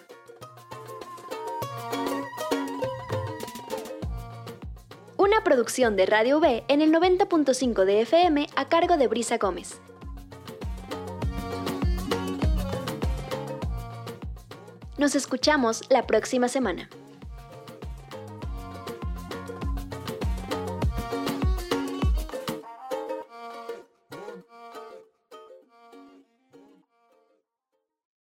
Una 5.39 5.45
producción 5.45 5.95
de 5.95 6.05
Radio 6.05 6.39
V 6.39 6.65
en 6.67 6.83
el 6.83 6.93
90.5 6.93 7.85
de 7.85 8.01
FM 8.01 8.49
a 8.57 8.69
cargo 8.69 8.97
de 8.97 9.07
Brisa 9.07 9.39
Gómez. 9.39 9.81
Nos 14.97 15.15
escuchamos 15.15 15.85
la 15.91 16.09
próxima 16.09 16.49
semana. 16.49 16.91